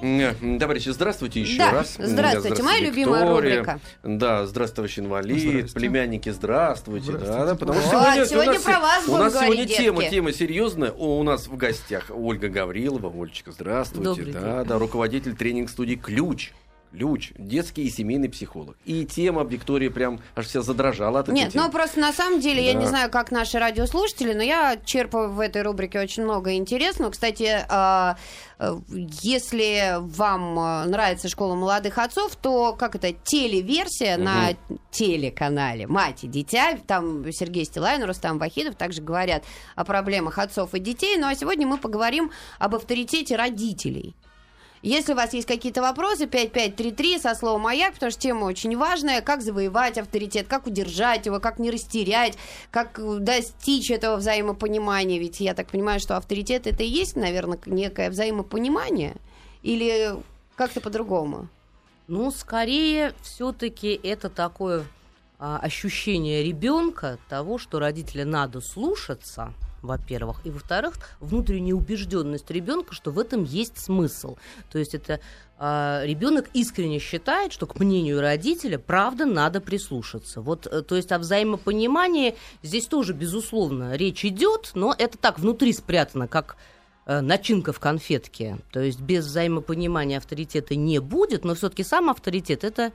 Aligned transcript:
Товарищи, 0.00 0.90
здравствуйте 0.90 1.40
еще 1.40 1.58
Да, 1.58 1.70
раз. 1.72 1.96
здравствуйте, 1.98 2.62
моя 2.62 2.80
любимая 2.80 3.22
Виктория. 3.22 3.58
рубрика. 3.58 3.80
Да, 4.02 4.46
здравствуй, 4.46 4.76
товарищ 4.76 4.98
инвалид, 4.98 5.38
Здравствуйте. 5.40 5.74
племянники, 5.74 6.28
здравствуйте. 6.30 7.12
Да, 7.12 7.18
Здравствуйте. 7.18 7.46
да, 7.46 7.54
потому 7.54 7.80
что 7.80 7.90
Вот, 7.98 8.04
сегодня, 8.04 8.26
сегодня 8.26 8.50
у 8.50 8.54
нас, 8.54 8.62
про 8.62 8.80
вас 8.80 9.08
у 9.08 9.16
нас 9.16 9.32
сегодня 9.32 9.48
говорить, 9.54 9.76
тема, 9.76 10.00
детки. 10.02 10.14
тема 10.14 10.32
серьезная. 10.32 10.92
У 10.92 11.22
нас 11.22 11.46
в 11.48 11.56
гостях 11.56 12.10
Ольга 12.10 12.48
Гаврилова. 12.48 13.10
Олечка, 13.22 13.52
здравствуйте. 13.52 14.04
Добрый 14.08 14.32
да, 14.32 14.58
день. 14.58 14.68
да, 14.68 14.78
руководитель 14.78 15.34
тренинг-студии 15.34 15.94
«Ключ». 15.94 16.52
Ключ, 16.92 17.32
детский 17.36 17.84
и 17.84 17.90
семейный 17.90 18.28
психолог. 18.28 18.76
И 18.84 19.04
тема 19.04 19.44
Виктория 19.44 19.90
прям 19.90 20.20
аж 20.34 20.46
вся 20.46 20.62
задрожала 20.62 21.20
от 21.20 21.28
Нет, 21.28 21.52
темы. 21.52 21.64
ну 21.66 21.70
просто 21.72 22.00
на 22.00 22.12
самом 22.12 22.40
деле, 22.40 22.64
я 22.64 22.72
Да. 22.74 22.80
не 22.80 22.86
знаю, 22.86 23.10
как 23.10 23.30
наши 23.30 23.58
радиослушатели, 23.58 24.32
но 24.32 24.42
я 24.42 24.76
черпаю 24.84 25.30
в 25.30 25.40
этой 25.40 25.62
рубрике 25.62 26.00
очень 26.00 26.22
много 26.24 26.54
интересного. 26.54 27.10
Кстати, 27.10 27.64
а, 27.68 28.16
э, 28.58 28.76
если 29.22 29.96
вам 29.98 30.58
э, 30.58 30.84
нравится 30.86 31.28
школа 31.28 31.54
молодых 31.54 31.98
отцов, 31.98 32.34
то 32.36 32.72
как 32.74 32.94
это 32.96 33.12
телеверсия 33.12 34.16
Мгм. 34.16 34.24
на 34.24 34.48
телеканале 34.90 35.86
Мать 35.86 36.24
и 36.24 36.28
дитя. 36.28 36.78
Там 36.86 37.30
Сергей 37.32 37.64
Стилайн, 37.64 38.02
Рустам 38.04 38.38
Вахидов 38.38 38.74
также 38.76 39.02
говорят 39.02 39.44
о 39.74 39.84
проблемах 39.84 40.38
отцов 40.38 40.74
и 40.74 40.78
детей. 40.80 41.16
Ну 41.18 41.26
а 41.26 41.34
сегодня 41.34 41.66
мы 41.66 41.78
поговорим 41.78 42.30
об 42.58 42.74
авторитете 42.74 43.36
родителей. 43.36 44.14
Если 44.82 45.12
у 45.12 45.16
вас 45.16 45.32
есть 45.32 45.48
какие-то 45.48 45.82
вопросы, 45.82 46.26
5533 46.26 47.18
со 47.18 47.34
словом 47.34 47.62
«Маяк», 47.62 47.94
потому 47.94 48.10
что 48.12 48.20
тема 48.20 48.44
очень 48.44 48.76
важная. 48.76 49.22
Как 49.22 49.42
завоевать 49.42 49.98
авторитет, 49.98 50.46
как 50.46 50.66
удержать 50.66 51.26
его, 51.26 51.40
как 51.40 51.58
не 51.58 51.70
растерять, 51.70 52.36
как 52.70 52.98
э, 52.98 53.16
достичь 53.18 53.90
этого 53.90 54.16
взаимопонимания. 54.16 55.18
Ведь 55.18 55.40
я 55.40 55.54
так 55.54 55.68
понимаю, 55.68 56.00
что 56.00 56.16
авторитет 56.16 56.66
это 56.66 56.82
и 56.82 56.88
есть, 56.88 57.16
наверное, 57.16 57.58
некое 57.66 58.10
взаимопонимание. 58.10 59.16
Или 59.62 60.14
как-то 60.54 60.80
по-другому? 60.80 61.48
Ну, 62.06 62.30
скорее, 62.30 63.14
все-таки 63.22 63.98
это 64.02 64.30
такое 64.30 64.84
а, 65.38 65.58
ощущение 65.58 66.44
ребенка 66.44 67.18
того, 67.28 67.58
что 67.58 67.78
родителя 67.78 68.24
надо 68.24 68.60
слушаться, 68.60 69.52
во-первых, 69.86 70.40
и 70.44 70.50
во-вторых, 70.50 70.94
внутренняя 71.20 71.74
убежденность 71.74 72.50
ребенка, 72.50 72.94
что 72.94 73.10
в 73.10 73.18
этом 73.18 73.44
есть 73.44 73.78
смысл. 73.78 74.36
То 74.70 74.78
есть 74.78 74.94
это 74.94 75.20
ребенок 75.58 76.50
искренне 76.52 76.98
считает, 76.98 77.50
что 77.50 77.66
к 77.66 77.78
мнению 77.78 78.20
родителя 78.20 78.78
правда 78.78 79.24
надо 79.24 79.62
прислушаться. 79.62 80.42
Вот, 80.42 80.66
э, 80.66 80.82
то 80.82 80.96
есть 80.96 81.12
о 81.12 81.18
взаимопонимании 81.18 82.36
здесь 82.62 82.84
тоже 82.86 83.14
безусловно 83.14 83.96
речь 83.96 84.24
идет, 84.26 84.72
но 84.74 84.94
это 84.96 85.16
так 85.16 85.38
внутри 85.38 85.72
спрятано, 85.72 86.28
как 86.28 86.58
э, 87.06 87.22
начинка 87.22 87.72
в 87.72 87.80
конфетке. 87.80 88.58
То 88.70 88.80
есть 88.80 89.00
без 89.00 89.24
взаимопонимания 89.24 90.18
авторитета 90.18 90.76
не 90.76 90.98
будет, 90.98 91.42
но 91.42 91.54
все-таки 91.54 91.84
сам 91.84 92.10
авторитет 92.10 92.62
это 92.62 92.92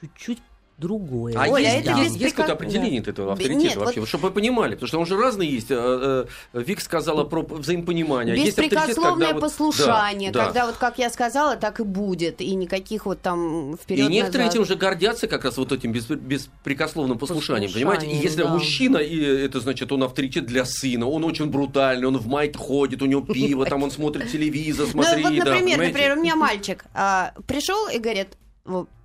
чуть-чуть 0.00 0.38
другое. 0.78 1.34
А 1.36 1.48
Оля, 1.48 1.74
есть, 1.74 1.86
это 1.86 1.98
есть, 1.98 2.14
без 2.14 2.20
есть 2.22 2.34
какое-то 2.34 2.52
определение 2.52 3.00
да. 3.00 3.10
этого 3.10 3.32
авторитета 3.32 3.60
нет, 3.64 3.76
вообще? 3.76 4.00
Вот 4.00 4.08
чтобы 4.08 4.28
вы 4.28 4.30
понимали, 4.34 4.74
потому 4.74 4.88
что 4.88 4.98
он 5.00 5.06
же 5.06 5.16
разный 5.16 5.46
есть. 5.46 5.70
Э, 5.70 6.26
э, 6.52 6.60
Вик 6.60 6.80
сказала 6.80 7.24
про 7.24 7.42
взаимопонимание. 7.42 8.36
Есть 8.36 8.50
авторитет, 8.58 8.78
Беспрекословное 8.88 9.32
вот- 9.32 9.40
послушание, 9.40 10.30
Да, 10.32 10.40
да. 10.40 10.44
когда 10.46 10.66
вот 10.66 10.76
как 10.76 10.98
я 10.98 11.08
сказала, 11.10 11.56
так 11.56 11.80
и 11.80 11.82
будет, 11.82 12.40
и 12.40 12.54
никаких 12.54 13.06
вот 13.06 13.20
там 13.22 13.74
И 13.74 13.76
вперед 13.76 14.10
некоторые 14.10 14.48
этим 14.50 14.64
же 14.66 14.76
гордятся 14.76 15.26
как 15.28 15.44
раз 15.44 15.56
вот 15.56 15.72
этим 15.72 15.92
бес- 15.92 16.08
беспрекословным 16.10 17.18
послушанием, 17.18 17.72
понимаете? 17.72 18.06
И 18.06 18.08
Послушанием, 18.08 18.22
если 18.22 18.42
да. 18.42 18.48
мужчина, 18.48 18.96
и 18.98 19.18
это 19.18 19.60
значит, 19.60 19.90
он 19.92 20.02
авторитет 20.02 20.46
для 20.46 20.64
сына, 20.64 21.06
он 21.08 21.24
очень 21.24 21.46
брутальный, 21.46 22.06
он 22.06 22.18
в 22.18 22.26
майке 22.26 22.58
ходит, 22.58 23.02
у 23.02 23.06
него 23.06 23.20
пиво, 23.32 23.64
там 23.66 23.82
он 23.82 23.90
смотрит 23.90 24.30
телевизор, 24.30 24.86
смотри, 24.86 25.22
ну, 25.22 25.30
вот, 25.30 25.38
да, 25.38 25.44
например, 25.52 25.62
понимаете? 25.78 25.92
например, 25.92 26.18
у 26.18 26.20
меня 26.20 26.36
мальчик 26.36 26.84
а, 26.94 27.32
пришел 27.46 27.88
и 27.88 27.98
говорит, 27.98 28.28
вот, 28.64 28.88
и- 28.88 28.95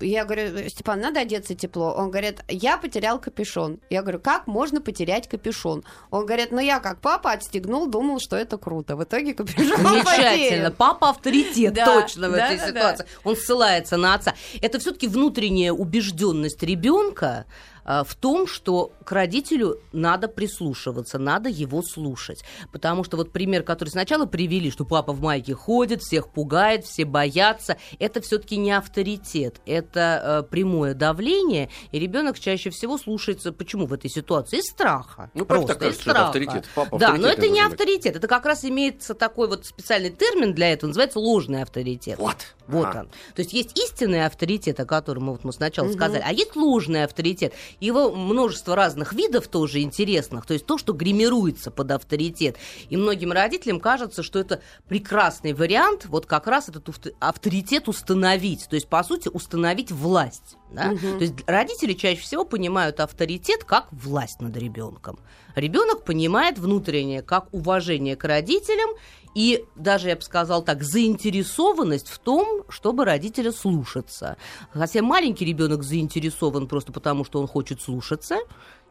я 0.00 0.24
говорю, 0.24 0.68
Степан, 0.68 1.00
надо 1.00 1.20
одеться 1.20 1.54
тепло. 1.54 1.92
Он 1.92 2.10
говорит, 2.10 2.40
я 2.48 2.78
потерял 2.78 3.18
капюшон. 3.18 3.78
Я 3.90 4.02
говорю, 4.02 4.20
как 4.20 4.46
можно 4.46 4.80
потерять 4.80 5.28
капюшон? 5.28 5.84
Он 6.10 6.24
говорит, 6.24 6.52
ну 6.52 6.60
я 6.60 6.80
как 6.80 7.00
папа 7.00 7.32
отстегнул, 7.32 7.86
думал, 7.86 8.18
что 8.20 8.36
это 8.36 8.58
круто. 8.58 8.96
В 8.96 9.04
итоге 9.04 9.34
капюшон 9.34 9.76
Замечательно. 9.76 10.70
Папа 10.70 11.10
авторитет 11.10 11.74
Да, 11.74 11.84
точно 11.84 12.28
в 12.28 12.32
да, 12.32 12.46
этой 12.46 12.58
да, 12.58 12.68
ситуации. 12.68 13.06
Он 13.24 13.36
ссылается 13.36 13.96
на 13.96 14.14
отца. 14.14 14.34
Это 14.60 14.78
все-таки 14.78 15.08
внутренняя 15.08 15.72
убежденность 15.72 16.62
ребенка 16.62 17.46
в 17.86 18.14
том, 18.16 18.46
что 18.46 18.92
к 19.04 19.12
родителю 19.12 19.80
надо 19.92 20.28
прислушиваться, 20.28 21.18
надо 21.18 21.48
его 21.48 21.82
слушать. 21.82 22.42
Потому 22.72 23.04
что 23.04 23.16
вот 23.16 23.32
пример, 23.32 23.62
который 23.62 23.90
сначала 23.90 24.26
привели, 24.26 24.70
что 24.70 24.84
папа 24.84 25.12
в 25.12 25.20
майке 25.20 25.54
ходит, 25.54 26.02
всех 26.02 26.28
пугает, 26.28 26.84
все 26.84 27.04
боятся, 27.04 27.76
это 27.98 28.20
все-таки 28.20 28.56
не 28.56 28.72
авторитет, 28.72 29.60
это 29.66 30.42
э, 30.44 30.50
прямое 30.50 30.94
давление, 30.94 31.70
и 31.92 31.98
ребенок 31.98 32.38
чаще 32.38 32.70
всего 32.70 32.98
слушается. 32.98 33.52
Почему 33.52 33.86
в 33.86 33.92
этой 33.92 34.10
ситуации? 34.10 34.58
Из 34.58 34.64
страха. 34.64 35.30
Ну, 35.34 35.44
Просто 35.46 35.68
так 35.68 35.78
кажется, 35.78 35.98
из 35.98 36.02
что 36.02 36.10
это 36.10 36.18
страха. 36.20 36.26
авторитет. 36.28 36.68
Папа 36.74 36.98
да, 36.98 37.12
но 37.14 37.28
это 37.28 37.46
не 37.48 37.62
быть. 37.62 37.72
авторитет. 37.72 38.16
Это 38.16 38.26
как 38.28 38.44
раз 38.46 38.64
имеется 38.64 39.14
такой 39.14 39.48
вот 39.48 39.64
специальный 39.66 40.10
термин 40.10 40.54
для 40.54 40.72
этого, 40.72 40.88
называется 40.88 41.18
ложный 41.20 41.62
авторитет. 41.62 42.18
Вот. 42.18 42.36
Вот 42.66 42.86
Ага. 42.86 43.00
он. 43.00 43.06
То 43.34 43.42
есть 43.42 43.52
есть 43.52 43.78
истинный 43.78 44.26
авторитет, 44.26 44.80
о 44.80 44.84
котором 44.86 45.24
мы, 45.26 45.32
вот 45.32 45.44
мы 45.44 45.52
сначала 45.52 45.86
Мгм. 45.86 45.94
сказали, 45.94 46.22
а 46.26 46.32
есть 46.32 46.56
ложный 46.56 47.04
авторитет. 47.04 47.52
Его 47.80 48.10
множество 48.10 48.74
разных 48.74 49.12
видов 49.12 49.48
тоже 49.48 49.80
интересных. 49.80 50.46
То 50.46 50.54
есть 50.54 50.66
то, 50.66 50.78
что 50.78 50.92
гримируется 50.92 51.70
под 51.70 51.90
авторитет. 51.90 52.56
И 52.88 52.96
многим 52.96 53.32
родителям 53.32 53.80
кажется, 53.80 54.22
что 54.22 54.38
это 54.38 54.60
прекрасный 54.88 55.52
вариант 55.52 56.06
вот 56.06 56.26
как 56.26 56.46
раз 56.46 56.68
этот 56.68 56.88
авторитет 57.20 57.88
установить. 57.88 58.66
То 58.68 58.74
есть, 58.74 58.88
по 58.88 59.02
сути, 59.02 59.28
установить 59.28 59.92
власть. 59.92 60.56
Да. 60.70 60.92
Мгм. 60.92 61.18
То 61.18 61.24
есть 61.24 61.34
родители 61.46 61.92
чаще 61.92 62.20
всего 62.20 62.44
понимают 62.44 63.00
авторитет 63.00 63.64
как 63.64 63.88
власть 63.92 64.40
над 64.40 64.56
ребенком. 64.56 65.18
Ребенок 65.54 66.04
понимает 66.04 66.58
внутреннее 66.58 67.22
как 67.22 67.48
уважение 67.52 68.16
к 68.16 68.24
родителям 68.24 68.90
и 69.34 69.64
даже, 69.76 70.08
я 70.08 70.16
бы 70.16 70.22
сказал 70.22 70.62
так, 70.62 70.82
заинтересованность 70.82 72.08
в 72.08 72.18
том, 72.18 72.64
чтобы 72.70 73.04
родителя 73.04 73.52
слушаться. 73.52 74.36
Хотя 74.70 75.02
маленький 75.02 75.44
ребенок 75.44 75.82
заинтересован 75.82 76.66
просто 76.66 76.90
потому, 76.90 77.24
что 77.24 77.38
он 77.38 77.46
хочет 77.46 77.82
слушаться, 77.82 78.38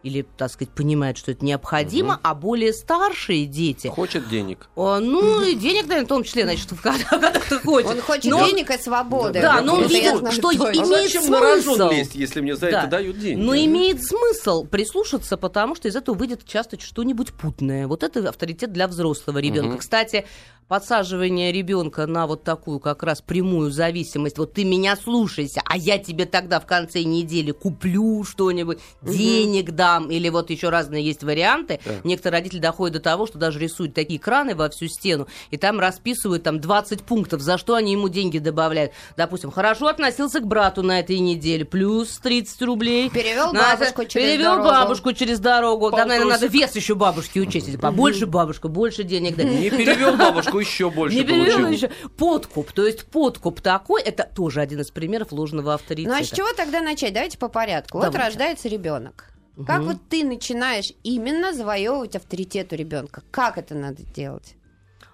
или, 0.06 0.26
так 0.38 0.52
сказать, 0.52 0.72
понимает, 0.74 1.18
что 1.18 1.32
это 1.32 1.44
необходимо, 1.44 2.20
а 2.22 2.36
более 2.36 2.74
старшие 2.74 3.46
дети, 3.48 3.88
Хочет 3.88 4.30
денег. 4.30 4.70
о, 4.76 5.00
ну, 5.00 5.42
и 5.44 5.56
денег, 5.56 5.88
наверное, 5.88 6.06
в 6.06 6.10
том 6.10 6.24
числе, 6.24 6.44
значит, 6.44 6.72
в 6.72 6.80
когда, 6.82 7.04
когда 7.10 7.32
ты 7.32 7.60
хочешь. 7.60 7.90
Он 7.90 8.02
хочет 8.02 8.26
Но- 8.26 8.46
денег 8.48 8.70
и 8.70 8.78
свободы. 8.78 9.42
Да, 9.42 9.62
но 9.62 9.74
он 9.76 9.82
я 9.82 9.88
видит, 9.88 10.18
знаю 10.20 10.32
что 10.32 10.54
имеет 10.54 11.12
смысл. 11.12 11.90
лезть, 11.90 12.16
если 12.16 12.42
мне 12.42 12.56
за 12.56 12.68
это 12.68 12.88
дают 12.88 13.18
деньги? 13.20 13.42
Но 13.42 13.56
имеет 13.56 14.04
смысл 14.04 14.66
прислушаться, 14.66 15.38
потому 15.38 15.76
что 15.76 15.88
из 15.88 15.96
этого 15.96 16.16
выйдет 16.16 16.46
часто 16.46 16.80
что-нибудь 16.80 17.34
путное. 17.34 17.88
Вот 17.88 18.04
это 18.04 18.30
авторитет 18.30 18.72
для 18.72 18.88
взрослого 18.88 19.40
ребенка. 19.40 19.78
Кстати, 19.78 20.26
подсаживание 20.68 21.52
ребенка 21.52 22.06
на 22.08 22.28
вот 22.28 22.44
такую 22.44 22.80
как 22.80 23.04
раз 23.04 23.22
прямую 23.22 23.72
зависимость. 23.72 24.38
Вот 24.38 24.54
ты 24.54 24.64
меня 24.66 24.96
слушайся, 24.96 25.62
а 25.64 25.78
я 25.78 25.98
тебе 25.98 26.26
тогда 26.26 26.60
в 26.60 26.66
конце 26.66 27.04
недели 27.04 27.52
куплю 27.52 28.24
что-нибудь, 28.24 28.80
денег 29.02 29.72
дам, 29.72 29.95
или 30.04 30.30
вот 30.30 30.50
еще 30.50 30.70
разные 30.70 31.04
есть 31.04 31.24
варианты. 31.24 31.80
Да. 31.86 31.92
Некоторые 32.04 32.40
родители 32.40 32.60
доходят 32.60 32.94
до 32.96 33.00
того, 33.00 33.26
что 33.28 33.38
даже 33.38 33.60
рисуют 33.60 33.94
такие 33.94 34.20
краны 34.20 34.56
во 34.56 34.70
всю 34.70 34.88
стену, 34.88 35.28
и 35.52 35.58
там 35.58 35.80
расписывают 35.80 36.44
там 36.44 36.60
20 36.60 37.04
пунктов, 37.04 37.42
за 37.42 37.58
что 37.58 37.76
они 37.76 37.94
ему 37.94 38.10
деньги 38.10 38.40
добавляют. 38.40 38.92
Допустим, 39.18 39.52
хорошо 39.52 39.88
относился 39.88 40.40
к 40.40 40.48
брату 40.48 40.84
на 40.84 41.00
этой 41.00 41.20
неделе, 41.20 41.66
плюс 41.66 42.18
30 42.20 42.62
рублей. 42.64 43.10
Перевел 43.10 43.54
бабушку 43.54 44.06
через 44.06 44.14
перевел 44.14 44.52
дорогу. 44.58 44.70
бабушку 44.70 45.14
через 45.14 45.40
дорогу. 45.40 45.92
Там, 45.92 46.08
наверное, 46.08 46.34
надо 46.34 46.48
вес 46.48 46.76
еще 46.76 46.96
бабушки 46.96 47.40
учесть. 47.40 47.68
Если 47.68 47.80
Побольше 47.80 48.26
бабушка, 48.26 48.68
больше 48.68 49.04
денег 49.04 49.36
дать. 49.36 49.48
Не 49.48 49.70
перевел 49.70 50.18
бабушку, 50.18 50.60
еще 50.60 50.90
больше 50.90 51.16
Не 51.18 51.24
перевел 51.24 51.60
получил. 51.60 51.70
еще. 51.70 51.92
Подкуп. 52.18 52.72
То 52.72 52.86
есть 52.86 53.06
подкуп 53.06 53.62
такой, 53.62 54.02
это 54.02 54.30
тоже 54.36 54.62
один 54.62 54.82
из 54.82 54.92
примеров 54.92 55.32
ложного 55.32 55.74
авторитета. 55.74 56.16
Ну 56.16 56.22
а 56.22 56.24
с 56.24 56.30
чего 56.30 56.52
тогда 56.54 56.82
начать? 56.82 57.14
Давайте 57.14 57.38
по 57.38 57.48
порядку. 57.48 57.98
Вот 57.98 58.06
Давайте. 58.12 58.28
рождается 58.28 58.68
ребенок. 58.68 59.35
Как 59.56 59.80
Мгм. 59.80 59.88
вот 59.88 59.98
ты 60.10 60.26
начинаешь 60.26 60.92
именно 61.04 61.54
завоевывать 61.54 62.16
авторитет 62.16 62.74
у 62.74 62.76
ребенка? 62.76 63.24
Как 63.32 63.58
это 63.58 63.74
надо 63.74 64.04
делать? 64.04 64.56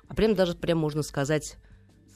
А 0.08 0.16
прям 0.16 0.34
даже 0.34 0.56
прям 0.56 0.80
можно 0.80 1.04
сказать 1.04 1.58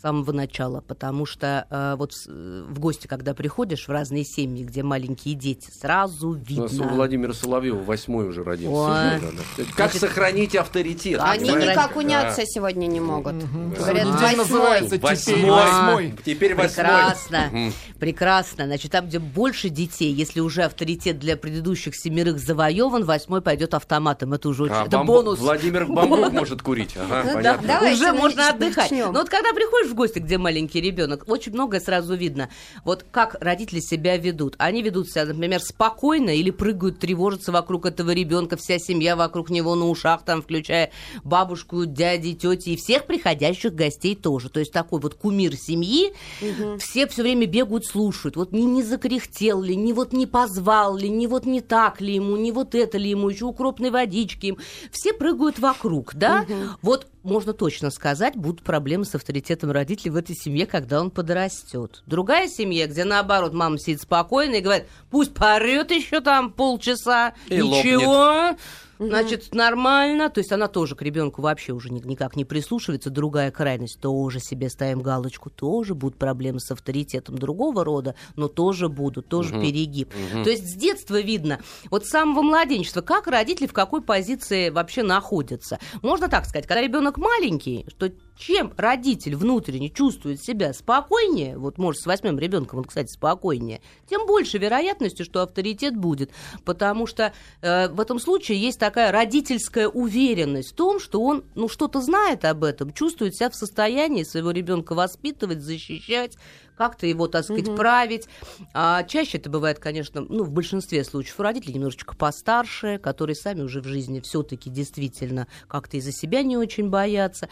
самого 0.06 0.32
начала, 0.34 0.82
потому 0.82 1.26
что 1.26 1.66
э, 1.72 1.96
вот 1.98 2.14
с- 2.14 2.28
э, 2.30 2.64
в 2.70 2.80
гости, 2.80 3.08
когда 3.08 3.34
приходишь 3.34 3.88
в 3.88 3.92
разные 3.92 4.24
семьи, 4.24 4.64
где 4.64 4.84
маленькие 4.84 5.34
дети, 5.34 5.68
сразу 5.82 6.30
У 6.30 6.34
нас 6.34 6.42
у 6.44 6.46
видно. 6.76 6.88
Владимира 6.90 7.34
Соловьева 7.34 7.82
восьмой 7.82 8.28
уже 8.28 8.44
родился. 8.44 8.70
Ой. 8.76 9.20
Да, 9.20 9.28
да. 9.32 9.64
Как 9.76 9.76
Значит, 9.92 10.02
сохранить 10.02 10.56
авторитет? 10.56 11.20
Они 11.24 11.46
понимаете? 11.46 11.72
никак 11.72 11.96
уняться 11.96 12.44
сегодня 12.46 12.86
не 12.86 13.00
могут. 13.00 13.34
Говорят, 13.34 14.06
Неделя 14.06 14.38
восьмой. 14.38 15.00
Восьмой. 15.00 15.50
восьмой. 15.50 16.16
Теперь 16.24 16.54
восьмой. 16.54 16.76
Прекрасно, 16.86 17.52
прекрасно. 18.00 18.66
Значит, 18.66 18.92
там, 18.92 19.08
где 19.08 19.18
больше 19.18 19.70
детей, 19.70 20.14
если 20.14 20.40
уже 20.40 20.64
авторитет 20.64 21.18
для 21.18 21.36
предыдущих 21.36 21.96
семерых 21.96 22.38
завоеван, 22.38 23.06
восьмой 23.06 23.42
пойдет 23.42 23.74
автоматом. 23.74 24.34
Это 24.34 24.50
уже 24.50 24.64
очень, 24.66 24.76
А, 24.76 24.86
это 24.86 24.98
бамбу- 24.98 25.06
бонус. 25.08 25.40
Владимир 25.40 25.88
Бамбук 25.88 26.32
может 26.32 26.62
курить. 26.62 26.96
Ага, 26.96 27.22
Ну 27.24 27.30
да, 27.30 27.34
понятно. 27.34 27.68
Давайте 27.68 27.96
уже 28.04 28.14
можно 28.14 28.50
отдыхать. 28.50 28.92
начнем. 28.92 29.12
Но 29.14 29.20
вот 29.22 29.30
когда 29.30 29.52
приходишь 29.54 29.92
в 29.92 29.95
в 29.96 29.98
гости, 29.98 30.20
где 30.20 30.38
маленький 30.38 30.82
ребенок, 30.82 31.24
очень 31.28 31.54
многое 31.54 31.80
сразу 31.80 32.16
видно. 32.16 32.50
Вот 32.84 33.06
как 33.10 33.38
родители 33.40 33.80
себя 33.80 34.18
ведут. 34.18 34.56
Они 34.58 34.82
ведут 34.82 35.10
себя, 35.10 35.26
например, 35.26 35.62
спокойно 35.62 36.30
или 36.32 36.52
прыгают, 36.52 37.00
тревожатся 37.00 37.54
вокруг 37.54 37.86
этого 37.86 38.12
ребенка, 38.12 38.58
вся 38.58 38.78
семья 38.78 39.16
вокруг 39.16 39.50
него 39.50 39.74
на 39.76 39.88
ушах, 39.88 40.26
там, 40.26 40.42
включая 40.42 40.92
бабушку, 41.24 41.86
дяди, 41.86 42.34
тети 42.34 42.72
и 42.72 42.76
всех 42.76 43.06
приходящих 43.06 43.74
гостей 43.74 44.16
тоже. 44.16 44.50
То 44.50 44.60
есть 44.60 44.74
такой 44.74 45.00
вот 45.00 45.16
кумир 45.16 45.56
семьи. 45.56 46.14
Угу. 46.42 46.80
Все 46.80 47.08
все 47.08 47.22
время 47.22 47.46
бегают, 47.46 47.86
слушают. 47.86 48.36
Вот 48.36 48.52
не, 48.52 48.66
не 48.66 48.84
закряхтел 48.84 49.62
ли, 49.62 49.76
не 49.76 49.94
вот 49.94 50.12
не 50.12 50.28
позвал 50.28 50.98
ли, 50.98 51.10
не 51.10 51.28
вот 51.28 51.46
не 51.46 51.62
так 51.62 52.02
ли 52.02 52.16
ему, 52.16 52.36
не 52.36 52.52
вот 52.52 52.76
это 52.76 52.98
ли 52.98 53.10
ему, 53.10 53.30
еще 53.30 53.46
укропной 53.46 53.92
водички 53.92 54.48
им. 54.48 54.58
Все 54.92 55.14
прыгают 55.14 55.60
вокруг, 55.60 56.14
да? 56.16 56.46
Угу. 56.48 56.56
Вот 56.82 57.08
можно 57.26 57.54
точно 57.54 57.90
сказать, 57.90 58.36
будут 58.36 58.62
проблемы 58.64 59.06
с 59.06 59.16
авторитетом 59.16 59.72
родителей 59.72 60.12
в 60.12 60.16
этой 60.16 60.36
семье, 60.36 60.66
когда 60.66 61.02
он 61.02 61.12
подрастет. 61.12 62.04
Другая 62.06 62.48
семья, 62.48 62.88
где 62.88 63.04
наоборот 63.04 63.54
мама 63.54 63.78
сидит 63.78 64.02
спокойно 64.02 64.56
и 64.56 64.62
говорит, 64.62 64.86
пусть 65.10 65.34
порет 65.34 65.92
еще 65.92 66.22
там 66.22 66.52
полчаса, 66.52 67.34
и 67.48 67.58
ничего. 67.58 68.06
Лопнет 68.06 68.60
значит, 69.00 69.54
нормально. 69.54 70.30
То 70.30 70.40
есть 70.40 70.52
она 70.52 70.68
тоже 70.68 70.96
к 70.96 71.02
ребенку 71.02 71.42
вообще 71.42 71.74
уже 71.74 71.90
никак 71.90 72.36
не 72.36 72.46
прислушивается. 72.46 73.10
Другая 73.10 73.52
крайность, 73.52 74.00
тоже 74.00 74.40
себе 74.40 74.70
ставим 74.70 75.02
галочку, 75.02 75.50
тоже 75.50 75.96
будут 75.96 76.18
проблемы 76.18 76.60
с 76.60 76.72
авторитетом 76.72 77.38
другого 77.38 77.84
рода, 77.84 78.16
но 78.36 78.48
тоже 78.48 78.90
будут, 78.90 79.28
тоже 79.28 79.60
перегиб. 79.60 80.14
То 80.44 80.50
есть 80.50 80.70
с 80.70 80.76
детства 80.76 81.20
видно, 81.20 81.60
вот 81.90 82.06
с 82.06 82.10
самого 82.10 82.42
младенчества, 82.42 83.02
как 83.02 83.28
родители 83.28 83.68
в 83.68 83.74
какой 83.74 84.02
позиции 84.02 84.70
вообще 84.70 85.04
находятся. 85.04 85.80
Можно 86.02 86.30
так 86.30 86.46
сказать, 86.46 86.68
когда 86.68 86.82
ребенок 86.82 87.18
маленький, 87.18 87.86
что 87.90 88.12
чем 88.38 88.74
родитель 88.78 89.36
внутренне 89.36 89.90
чувствует 89.90 90.42
себя 90.42 90.74
спокойнее, 90.74 91.58
вот 91.58 91.78
может 91.78 92.02
с 92.02 92.06
восьмым 92.06 92.38
ребенком 92.38 92.80
он, 92.80 92.86
кстати, 92.86 93.12
спокойнее, 93.12 93.82
тем 94.10 94.26
больше 94.26 94.58
вероятности, 94.58 95.24
что 95.24 95.42
авторитет 95.42 95.96
будет, 95.96 96.32
потому 96.64 97.08
что 97.08 97.34
э, 97.62 97.90
в 97.90 98.00
этом 98.00 98.20
случае 98.20 98.60
есть 98.60 98.80
такая 98.80 99.12
родительская 99.12 99.88
уверенность 99.88 100.72
в 100.72 100.76
том, 100.76 101.00
что 101.00 101.22
он 101.22 101.46
ну 101.56 101.70
что-то 101.70 102.02
знает 102.02 102.46
об 102.46 102.64
этом, 102.64 102.92
чувствует 102.92 103.36
себя 103.36 103.50
в 103.50 103.56
состоянии 103.56 104.24
своего 104.24 104.52
ребенка 104.52 104.96
воспитывать, 104.96 105.62
защищать, 105.62 106.38
как-то 106.76 107.08
его, 107.08 107.28
так 107.28 107.44
сказать, 107.44 107.68
угу. 107.68 107.78
править. 107.78 108.28
А 108.74 109.04
чаще 109.04 109.38
это 109.38 109.50
бывает, 109.50 109.80
конечно, 109.80 110.22
ну, 110.22 110.44
в 110.44 110.52
большинстве 110.52 111.04
случаев 111.04 111.40
у 111.40 111.44
родителей 111.44 111.76
немножечко 111.76 112.16
постарше, 112.16 113.00
которые 113.02 113.36
сами 113.36 113.62
уже 113.62 113.82
в 113.82 113.86
жизни 113.86 114.20
все-таки 114.20 114.70
действительно 114.70 115.48
как-то 115.68 115.98
из-за 115.98 116.12
себя 116.12 116.44
не 116.44 116.58
очень 116.58 116.90
боятся 116.90 117.50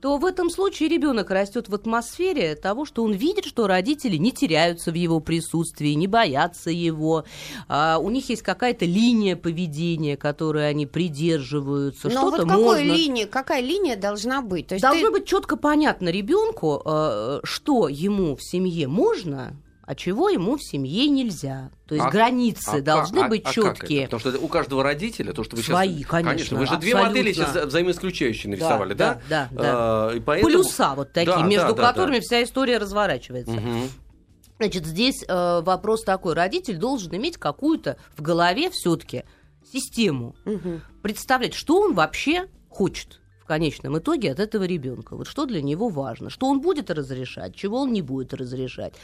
то 0.00 0.16
в 0.16 0.24
этом 0.24 0.50
случае 0.50 0.88
ребенок 0.88 1.30
растет 1.30 1.68
в 1.68 1.74
атмосфере 1.74 2.54
того, 2.54 2.84
что 2.84 3.04
он 3.04 3.12
видит, 3.12 3.44
что 3.44 3.66
родители 3.66 4.16
не 4.16 4.32
теряются 4.32 4.90
в 4.90 4.94
его 4.94 5.20
присутствии, 5.20 5.90
не 5.90 6.06
боятся 6.06 6.70
его. 6.70 7.24
А, 7.68 7.98
у 7.98 8.10
них 8.10 8.28
есть 8.30 8.42
какая-то 8.42 8.84
линия 8.84 9.36
поведения, 9.36 10.16
которой 10.16 10.68
они 10.68 10.86
придерживаются. 10.86 12.08
Но 12.08 12.30
вот 12.30 12.40
какой 12.40 12.56
можно... 12.56 12.80
линии, 12.80 13.24
какая 13.24 13.60
линия 13.60 13.96
должна 13.96 14.42
быть? 14.42 14.68
То 14.68 14.74
есть 14.74 14.82
Должно 14.82 15.08
ты... 15.08 15.12
быть 15.12 15.26
четко 15.26 15.56
понятно 15.56 16.08
ребенку, 16.08 16.82
а, 16.84 17.40
что 17.44 17.88
ему 17.88 18.36
в 18.36 18.42
семье 18.42 18.88
можно, 18.88 19.56
а 19.90 19.96
чего 19.96 20.28
ему 20.28 20.56
в 20.56 20.62
семье 20.62 21.08
нельзя. 21.08 21.72
То 21.88 21.96
есть 21.96 22.06
а, 22.06 22.10
границы 22.10 22.76
а, 22.76 22.80
должны 22.80 23.24
а, 23.24 23.28
быть 23.28 23.42
а, 23.44 23.52
четкие. 23.52 24.04
Потому 24.04 24.20
что 24.20 24.38
у 24.38 24.46
каждого 24.46 24.84
родителя, 24.84 25.32
то, 25.32 25.42
что 25.42 25.56
вы 25.56 25.64
Свои, 25.64 25.96
сейчас... 25.96 26.06
конечно. 26.06 26.30
конечно. 26.30 26.58
Вы 26.58 26.66
же 26.68 26.76
две 26.76 26.94
модели 26.94 27.32
сейчас 27.32 27.56
взаимоисключающие 27.56 28.52
нарисовали, 28.52 28.94
да? 28.94 29.20
Да, 29.28 29.48
да. 29.50 29.62
да, 29.62 29.72
а, 29.72 30.14
И 30.14 30.20
поэтому... 30.20 30.52
Полюса 30.52 30.94
вот 30.94 31.12
такие, 31.12 31.34
да, 31.34 31.42
между 31.42 31.74
да, 31.74 31.88
которыми 31.88 32.18
да. 32.18 32.20
вся 32.20 32.44
история 32.44 32.78
разворачивается. 32.78 33.50
Угу. 33.50 33.88
Значит, 34.58 34.86
здесь 34.86 35.24
э, 35.26 35.60
вопрос 35.62 36.04
такой. 36.04 36.34
Родитель 36.34 36.76
должен 36.76 37.12
иметь 37.16 37.36
какую-то 37.36 37.96
в 38.16 38.22
голове 38.22 38.70
все-таки 38.70 39.24
систему. 39.72 40.36
Угу. 40.46 40.82
Представлять, 41.02 41.54
что 41.54 41.80
он 41.80 41.94
вообще 41.94 42.46
хочет 42.68 43.19
конечном 43.50 43.98
итоге 43.98 44.30
от 44.30 44.38
этого 44.38 44.62
ребенка. 44.62 45.16
Вот 45.16 45.26
что 45.26 45.44
для 45.44 45.60
него 45.60 45.88
важно, 45.88 46.30
что 46.30 46.46
он 46.46 46.60
будет 46.60 46.88
разрешать, 46.88 47.56
чего 47.56 47.80
он 47.80 47.92
не 47.92 48.00
будет 48.00 48.32
разрешать. 48.32 48.94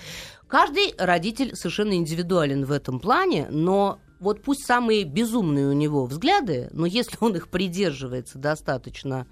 Каждый 0.46 0.94
родитель 0.96 1.56
совершенно 1.56 1.94
индивидуален 1.94 2.64
в 2.64 2.70
этом 2.70 3.00
плане, 3.00 3.48
но 3.50 3.98
вот 4.20 4.42
пусть 4.42 4.64
самые 4.64 5.02
безумные 5.02 5.66
у 5.66 5.72
него 5.72 6.06
взгляды, 6.06 6.68
но 6.70 6.86
если 6.86 7.18
он 7.20 7.34
их 7.34 7.48
придерживается 7.48 8.38
достаточно 8.38 9.26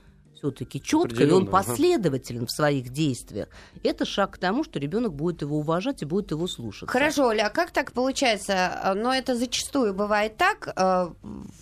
все-таки 0.45 0.83
четко, 0.83 1.25
и 1.25 1.31
он 1.31 1.47
последователен 1.47 2.43
ага. 2.43 2.47
в 2.47 2.51
своих 2.51 2.91
действиях, 2.91 3.49
это 3.83 4.05
шаг 4.05 4.33
к 4.33 4.39
тому, 4.39 4.63
что 4.63 4.79
ребенок 4.79 5.15
будет 5.15 5.41
его 5.41 5.59
уважать 5.59 6.03
и 6.03 6.05
будет 6.05 6.33
его 6.33 6.47
слушать. 6.47 6.91
Хорошо, 6.91 7.29
Оля, 7.29 7.47
а 7.47 7.51
как 7.51 7.71
так 7.71 7.93
получается? 7.93 8.93
Но 8.95 9.15
это 9.15 9.35
зачастую 9.37 9.95
бывает 9.95 10.37
так. 10.37 10.69
Э, 10.77 11.09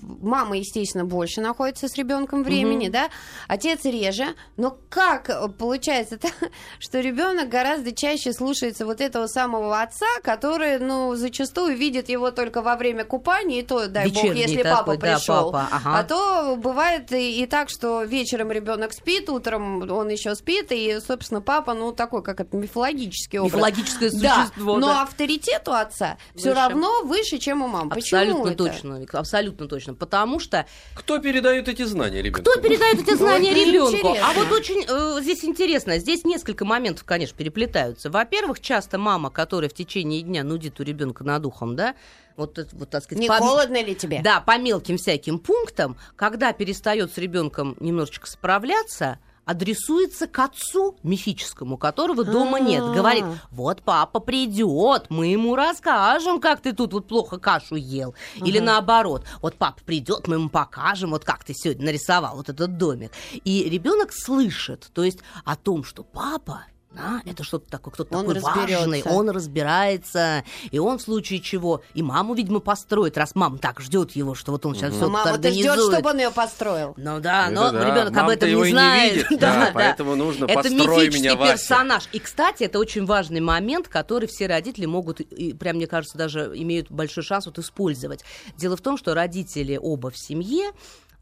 мама, 0.01 0.59
естественно, 0.59 1.05
больше 1.05 1.41
находится 1.41 1.89
с 1.89 1.95
ребенком 1.95 2.43
времени, 2.43 2.87
угу. 2.87 2.93
да? 2.93 3.09
Отец 3.47 3.85
реже. 3.85 4.35
Но 4.57 4.77
как 4.89 5.31
получается 5.59 6.19
так, 6.19 6.35
что 6.81 7.01
ребенок 7.01 7.49
гораздо 7.49 7.93
чаще 7.93 8.33
слушается 8.33 8.85
вот 8.85 9.01
этого 9.01 9.29
самого 9.29 9.81
отца, 9.81 10.07
который, 10.25 10.81
ну, 10.81 11.15
зачастую 11.15 11.77
видит 11.77 12.09
его 12.09 12.33
только 12.33 12.63
во 12.63 12.75
время 12.75 13.05
купания, 13.05 13.61
и 13.61 13.63
то, 13.63 13.87
дай 13.87 14.07
Вечерний 14.07 14.31
бог, 14.31 14.39
если 14.39 14.63
такой, 14.63 14.99
папа 14.99 15.01
пришел. 15.01 15.53
Да, 15.53 15.59
папа, 15.59 15.69
ага. 15.71 15.99
А 15.99 16.05
то 16.05 16.57
бывает 16.57 17.13
и, 17.13 17.43
и 17.43 17.47
так, 17.47 17.69
что 17.71 18.03
вечером 18.03 18.51
ребенок 18.51 18.72
ребенок 18.73 18.93
спит, 18.93 19.29
утром 19.29 19.91
он 19.91 20.09
еще 20.09 20.35
спит, 20.35 20.67
и, 20.71 20.99
собственно, 21.07 21.41
папа, 21.41 21.75
ну, 21.75 21.93
такой, 21.93 22.23
как 22.23 22.41
это, 22.41 22.57
мифологический 22.57 23.39
образ. 23.39 23.53
Мифологическое 23.53 24.11
существо, 24.11 24.75
да. 24.75 24.81
Но 24.81 24.87
да. 24.87 25.03
авторитет 25.03 25.69
у 25.69 25.73
отца 25.73 26.19
все 26.35 26.53
равно 26.53 27.03
выше, 27.05 27.39
чем 27.39 27.63
у 27.63 27.69
мамы. 27.69 27.93
Абсолютно 27.93 28.43
Почему 28.43 28.57
точно, 28.57 29.03
это? 29.03 29.19
абсолютно 29.19 29.69
точно. 29.69 29.95
Потому 29.95 30.41
что... 30.41 30.67
Кто 30.95 31.19
передает 31.19 31.69
эти 31.69 31.85
знания 31.85 32.23
ребенку? 32.23 32.51
Кто 32.51 32.61
передает 32.61 33.01
эти 33.01 33.15
знания 33.15 33.53
ребенку? 33.53 34.17
А 34.23 34.33
вот 34.33 34.51
очень 34.53 34.85
э, 34.89 35.23
здесь 35.23 35.45
интересно, 35.45 35.99
здесь 35.99 36.25
несколько 36.25 36.65
моментов, 36.65 37.05
конечно, 37.05 37.37
переплетаются. 37.37 38.11
Во-первых, 38.11 38.61
часто 38.61 38.99
мама, 38.99 39.31
которая 39.31 39.69
в 39.69 39.75
течение 39.75 40.23
дня 40.23 40.45
нудит 40.45 40.81
у 40.81 40.83
ребенка 40.83 41.25
над 41.25 41.47
ухом, 41.47 41.77
да, 41.77 41.95
вот, 42.37 42.59
вот 42.73 42.91
так 42.91 43.05
сказать, 43.05 43.21
не 43.21 43.29
по, 43.29 43.37
холодно 43.37 43.83
ли 43.83 43.95
тебе? 43.95 44.21
Да, 44.23 44.41
по 44.41 44.59
мелким 44.59 44.97
всяким 44.97 45.39
пунктам, 45.39 45.97
когда 46.17 46.53
перестает 46.53 47.13
с 47.13 47.19
ребенком 47.19 47.77
немножечко 47.81 48.27
справляться, 48.27 49.19
адресуется 49.45 50.27
к 50.27 50.39
отцу 50.39 50.97
мифическому, 51.03 51.77
которого 51.77 52.25
дома 52.25 52.61
нет. 52.61 52.83
Говорит, 52.83 53.25
вот 53.51 53.83
папа 53.83 54.21
придет, 54.21 55.07
мы 55.09 55.29
ему 55.29 55.57
расскажем, 55.57 56.41
как 56.41 56.61
ты 56.61 56.73
тут 56.73 56.93
вот 56.93 57.09
плохо 57.09 57.39
кашу 57.39 57.77
ел. 57.77 58.15
Или 58.37 58.59
наоборот, 58.59 59.25
вот 59.41 59.57
папа 59.57 59.81
придет, 59.85 60.29
мы 60.29 60.37
ему 60.37 60.49
покажем, 60.49 61.11
вот 61.11 61.25
как 61.25 61.45
ты 61.45 61.55
сегодня 61.55 61.87
нарисовал 61.87 62.37
вот 62.37 62.49
этот 62.49 62.77
домик. 62.77 63.13
И 63.45 63.69
ребенок 63.69 64.13
слышит, 64.13 64.91
то 64.95 65.03
есть 65.03 65.19
о 65.45 65.57
том, 65.57 65.85
что 65.85 66.05
папа 66.05 66.65
да, 66.95 67.23
это 67.25 67.43
что-то 67.43 67.71
такое, 67.71 67.93
кто-то 67.93 68.17
он 68.17 68.27
такой 68.27 68.35
разберется. 68.37 68.79
важный, 68.79 69.03
он 69.05 69.31
разбирается, 69.31 70.45
и 70.71 70.79
он 70.79 70.99
в 70.99 71.03
случае 71.03 71.41
чего 71.41 71.83
и 71.95 72.03
маму, 72.03 72.35
видимо, 72.35 72.61
построит, 72.61 73.17
раз 73.17 73.35
мама 73.35 73.59
так 73.59 73.81
ждет 73.81 74.13
его, 74.13 74.35
что 74.35 74.53
вот 74.53 74.67
он 74.67 74.75
сейчас 74.75 74.91
угу. 74.91 74.97
все 74.97 75.09
мама 75.09 75.31
организует. 75.31 75.73
ждет, 75.73 75.93
чтобы 75.93 76.11
он 76.11 76.19
ее 76.19 76.31
построил. 76.31 76.95
Ну 76.97 77.21
да, 77.21 77.49
но 77.51 77.71
да. 77.71 77.85
ребенок 77.85 78.17
об 78.17 78.29
этом 78.29 78.49
не 78.49 78.71
знает. 78.71 79.13
Не 79.13 79.19
видит, 79.23 79.29
да, 79.41 79.67
да, 79.67 79.71
поэтому 79.73 80.17
нужно 80.17 80.45
это 80.45 80.63
построй 80.63 81.09
меня, 81.09 81.35
Вася. 81.37 81.53
персонаж. 81.53 82.09
И, 82.13 82.19
кстати, 82.19 82.65
это 82.65 82.79
очень 82.79 83.07
важный 83.07 83.41
момент, 83.41 83.89
который 83.89 84.29
все 84.29 84.47
родители 84.47 84.87
могут, 84.87 85.21
и 85.21 85.55
прям, 85.55 85.77
мне 85.77 85.87
кажется, 85.87 86.19
даже 86.19 86.53
имеют 86.55 86.91
большой 86.91 87.23
шанс 87.23 87.47
вот 87.47 87.59
использовать. 87.59 88.25
Дело 88.57 88.77
в 88.77 88.81
том, 88.81 88.99
что 88.99 89.15
родители 89.15 89.79
оба 89.81 90.11
в 90.11 90.19
семье, 90.19 90.73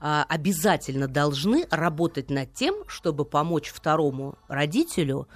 а, 0.01 0.25
обязательно 0.29 1.09
должны 1.09 1.67
работать 1.71 2.31
над 2.31 2.55
тем, 2.55 2.75
чтобы 2.89 3.27
помочь 3.27 3.69
второму 3.69 4.39
родителю 4.49 5.29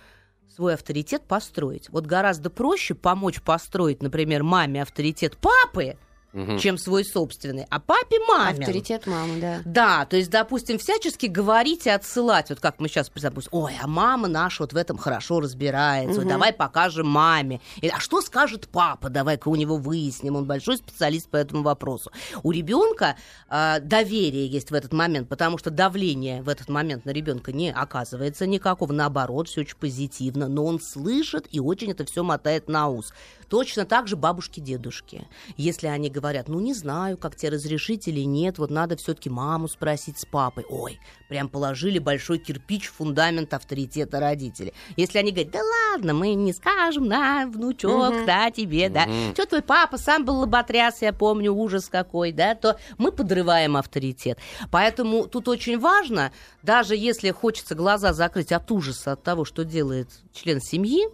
свой 0.55 0.75
авторитет 0.75 1.23
построить. 1.23 1.89
Вот 1.91 2.07
гораздо 2.07 2.49
проще 2.49 2.95
помочь 2.95 3.43
построить, 3.43 4.03
например, 4.03 4.43
маме 4.43 4.83
авторитет 4.83 5.37
папы, 5.37 5.97
угу. 6.35 6.59
чем 6.59 6.77
свой 6.77 7.05
собственный, 7.05 7.67
а 7.71 7.81
папе 7.81 8.19
маме. 8.29 8.59
Авторитет 8.59 9.07
мамы, 9.07 9.41
да. 9.41 9.63
Да, 9.65 10.05
то 10.05 10.17
есть, 10.17 10.31
допустим, 10.31 10.79
всячески 10.79 11.27
говорить 11.27 11.87
и 11.87 11.91
отсылать, 11.91 12.51
вот 12.51 12.61
как 12.61 12.81
мы 12.81 12.89
сейчас, 12.89 13.11
допустим, 13.15 13.51
ой, 13.53 13.73
а 13.81 13.87
мама 13.87 14.29
наша 14.29 14.63
вот 14.63 14.73
в 14.73 14.77
этом 14.77 14.99
хорошо 14.99 15.41
разбирается, 15.41 16.21
угу. 16.21 16.29
давай 16.29 16.53
покажем 16.53 17.07
маме. 17.07 17.61
Или, 17.81 17.93
а 17.95 18.01
что 18.01 18.21
скажет 18.21 18.69
папа, 18.69 19.09
давай-ка 19.09 19.49
у 19.49 19.55
него 19.55 19.77
выясним, 19.77 20.37
он 20.37 20.45
большой 20.45 20.77
специалист 20.77 21.29
по 21.29 21.37
этому 21.37 21.63
вопросу. 21.63 22.11
У 22.43 22.51
ребенка 22.51 23.17
э, 23.49 23.81
доверие 23.81 24.47
есть 24.47 24.71
в 24.71 24.75
этот 24.75 24.93
момент, 24.93 25.29
потому 25.29 25.59
что 25.59 25.71
давление 25.71 26.43
в 26.43 26.49
этот 26.49 26.69
момент 26.69 27.05
на 27.05 27.11
ребенка 27.11 27.53
не 27.53 27.73
оказывается 27.73 28.47
никакого, 28.47 28.93
наоборот, 28.93 29.49
все 29.49 29.63
очень 29.63 29.77
позитивно, 29.77 30.49
но 30.49 30.65
он 30.65 30.81
слышит 30.81 31.47
и 31.51 31.61
очень 31.61 31.93
это 31.93 32.05
все 32.05 32.23
мотает 32.23 32.69
на 32.69 32.89
ус. 32.89 33.13
Точно 33.49 33.85
так 33.85 34.09
же 34.09 34.17
бабушки-дедушки. 34.17 35.27
Если 35.57 35.87
они 35.87 36.11
говорят, 36.11 36.49
ну 36.49 36.61
не 36.61 36.75
знаю, 36.75 37.17
как 37.17 37.37
тебе 37.37 37.51
разрешить 37.51 38.09
или 38.09 38.21
нет, 38.21 38.59
вот 38.59 38.71
надо 38.71 38.97
все-таки 38.97 39.31
маму 39.31 39.69
спросить 39.69 40.19
с 40.19 40.25
папой. 40.25 40.65
Ой, 40.69 40.99
прям 41.29 41.49
положили 41.49 41.99
большой 41.99 42.39
кирпич 42.39 42.89
в 42.89 42.95
фундамент 42.95 43.53
авторитета 43.55 44.21
родителей. 44.21 44.73
Если 44.97 45.19
они 45.19 45.31
говорят, 45.33 45.53
да 45.53 45.61
ладно, 45.63 46.15
мы 46.15 46.33
им 46.35 46.45
не 46.45 46.53
скажем, 46.53 47.07
на, 47.07 47.47
внучок, 47.47 48.15
Мгм. 48.15 48.27
да, 48.27 48.51
тебе, 48.51 48.89
да. 48.89 49.07
Что 49.35 49.47
твой 49.47 49.63
папа 49.63 49.99
сам 49.99 50.25
был 50.25 50.39
лоботряс, 50.41 51.03
я 51.03 51.13
помню, 51.13 51.53
ужас 51.53 51.89
какой, 51.89 52.33
да, 52.33 52.55
то 52.55 52.79
мы 52.99 53.13
подрываем 53.13 53.77
авторитет. 53.77 54.39
Поэтому 54.71 55.27
тут 55.27 55.49
очень 55.49 55.79
важно, 55.79 56.33
даже 56.63 56.97
если 56.97 57.31
хочется 57.31 57.75
глаза 57.75 58.13
закрыть 58.13 58.53
от 58.53 58.71
ужаса, 58.71 59.13
от 59.13 59.23
того, 59.23 59.45
что 59.45 59.65
делает 59.65 60.09
член 60.33 60.61
семьи, 60.61 61.07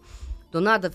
то 0.51 0.61
надо 0.61 0.93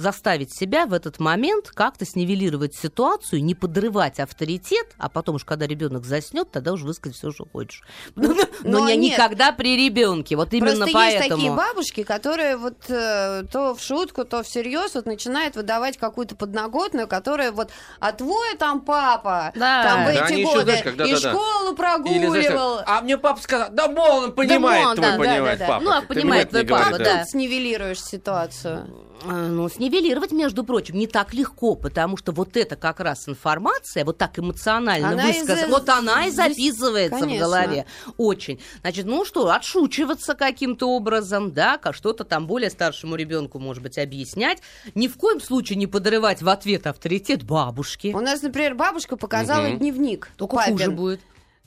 заставить 0.00 0.52
себя 0.52 0.86
в 0.86 0.92
этот 0.92 1.20
момент 1.20 1.70
как-то 1.70 2.04
снивелировать 2.04 2.74
ситуацию, 2.74 3.44
не 3.44 3.54
подрывать 3.54 4.18
авторитет, 4.18 4.86
а 4.98 5.08
потом 5.08 5.36
уж, 5.36 5.44
когда 5.44 5.66
ребенок 5.66 6.04
заснет, 6.04 6.50
тогда 6.50 6.72
уже 6.72 6.86
высказать 6.86 7.16
все, 7.18 7.30
что 7.32 7.46
хочешь. 7.52 7.82
Но, 8.16 8.34
но 8.62 8.88
не 8.88 8.96
нет. 8.96 9.12
никогда 9.18 9.52
при 9.52 9.76
ребенке. 9.76 10.36
Вот 10.36 10.52
именно 10.52 10.70
Просто 10.76 10.92
поэтому. 10.92 11.22
есть 11.22 11.28
такие 11.28 11.52
бабушки, 11.52 12.02
которые 12.02 12.56
вот 12.56 12.76
э, 12.88 13.44
то 13.52 13.74
в 13.74 13.80
шутку, 13.82 14.24
то 14.24 14.42
всерьез 14.42 14.94
вот 14.94 15.06
начинают 15.06 15.56
выдавать 15.56 15.96
какую-то 15.98 16.34
подноготную, 16.36 17.06
которая 17.08 17.52
вот, 17.52 17.70
а 18.00 18.12
твой 18.12 18.56
там 18.58 18.80
папа 18.80 19.52
Да. 19.54 19.82
там 19.84 20.02
в 20.02 20.06
Да, 20.06 20.12
эти 20.12 20.32
они 20.32 20.42
еще, 20.42 20.52
годы 20.52 20.64
знаешь, 20.64 20.82
когда- 20.82 21.04
и 21.04 21.12
да, 21.14 21.20
да. 21.20 21.30
школу 21.30 21.70
Или, 21.70 22.26
знаешь, 22.26 22.46
прогуливал. 22.46 22.80
а 22.86 23.00
мне 23.02 23.18
папа 23.18 23.40
сказал, 23.42 23.68
да 23.72 23.88
мол, 23.88 24.24
он 24.24 24.32
понимает, 24.32 24.84
мол, 24.84 24.94
твой 24.94 25.06
да, 25.06 25.12
да, 25.12 25.18
понимает 25.18 25.58
да, 25.58 25.66
да. 25.66 25.72
папа. 25.72 25.84
Ну, 25.84 25.90
а 25.92 26.02
понимает 26.02 26.50
твой 26.50 26.64
папа, 26.66 26.90
Как 26.90 26.98
да. 26.98 27.18
тут 27.18 27.28
снивелируешь 27.30 28.02
ситуацию? 28.02 28.86
Э, 29.24 29.46
Ну, 29.48 29.68
снивелировать, 29.90 30.32
между 30.32 30.64
прочим, 30.64 30.96
не 30.96 31.06
так 31.06 31.34
легко, 31.34 31.74
потому 31.74 32.16
что 32.16 32.32
вот 32.32 32.56
эта 32.56 32.76
как 32.76 33.00
раз 33.00 33.28
информация, 33.28 34.04
вот 34.04 34.18
так 34.18 34.38
эмоционально 34.38 35.16
высказана, 35.16 35.60
за- 35.60 35.66
вот 35.68 35.88
она 35.88 36.26
и 36.26 36.30
здесь- 36.30 36.36
записывается 36.56 37.16
в 37.16 37.20
конечно. 37.20 37.44
голове. 37.46 37.86
Очень. 38.16 38.60
Значит, 38.82 39.06
ну 39.06 39.24
что, 39.24 39.50
отшучиваться 39.50 40.34
каким-то 40.34 40.88
образом, 40.90 41.52
да, 41.52 41.78
что-то 41.92 42.24
там 42.24 42.46
более 42.46 42.70
старшему 42.70 43.16
ребенку, 43.16 43.58
может 43.58 43.82
быть, 43.82 43.98
объяснять. 43.98 44.58
Ни 44.94 45.08
в 45.08 45.16
коем 45.16 45.40
случае 45.40 45.76
не 45.76 45.86
подрывать 45.86 46.42
в 46.42 46.48
ответ 46.48 46.86
авторитет 46.86 47.42
бабушки. 47.42 48.12
У 48.14 48.20
нас, 48.20 48.42
например, 48.42 48.74
бабушка 48.74 49.16
показала 49.16 49.66
Мгм. 49.68 49.78
дневник. 49.78 50.30
Только 50.36 50.56
папин. 50.56 50.72
хуже 50.78 50.90
будет. 50.90 51.20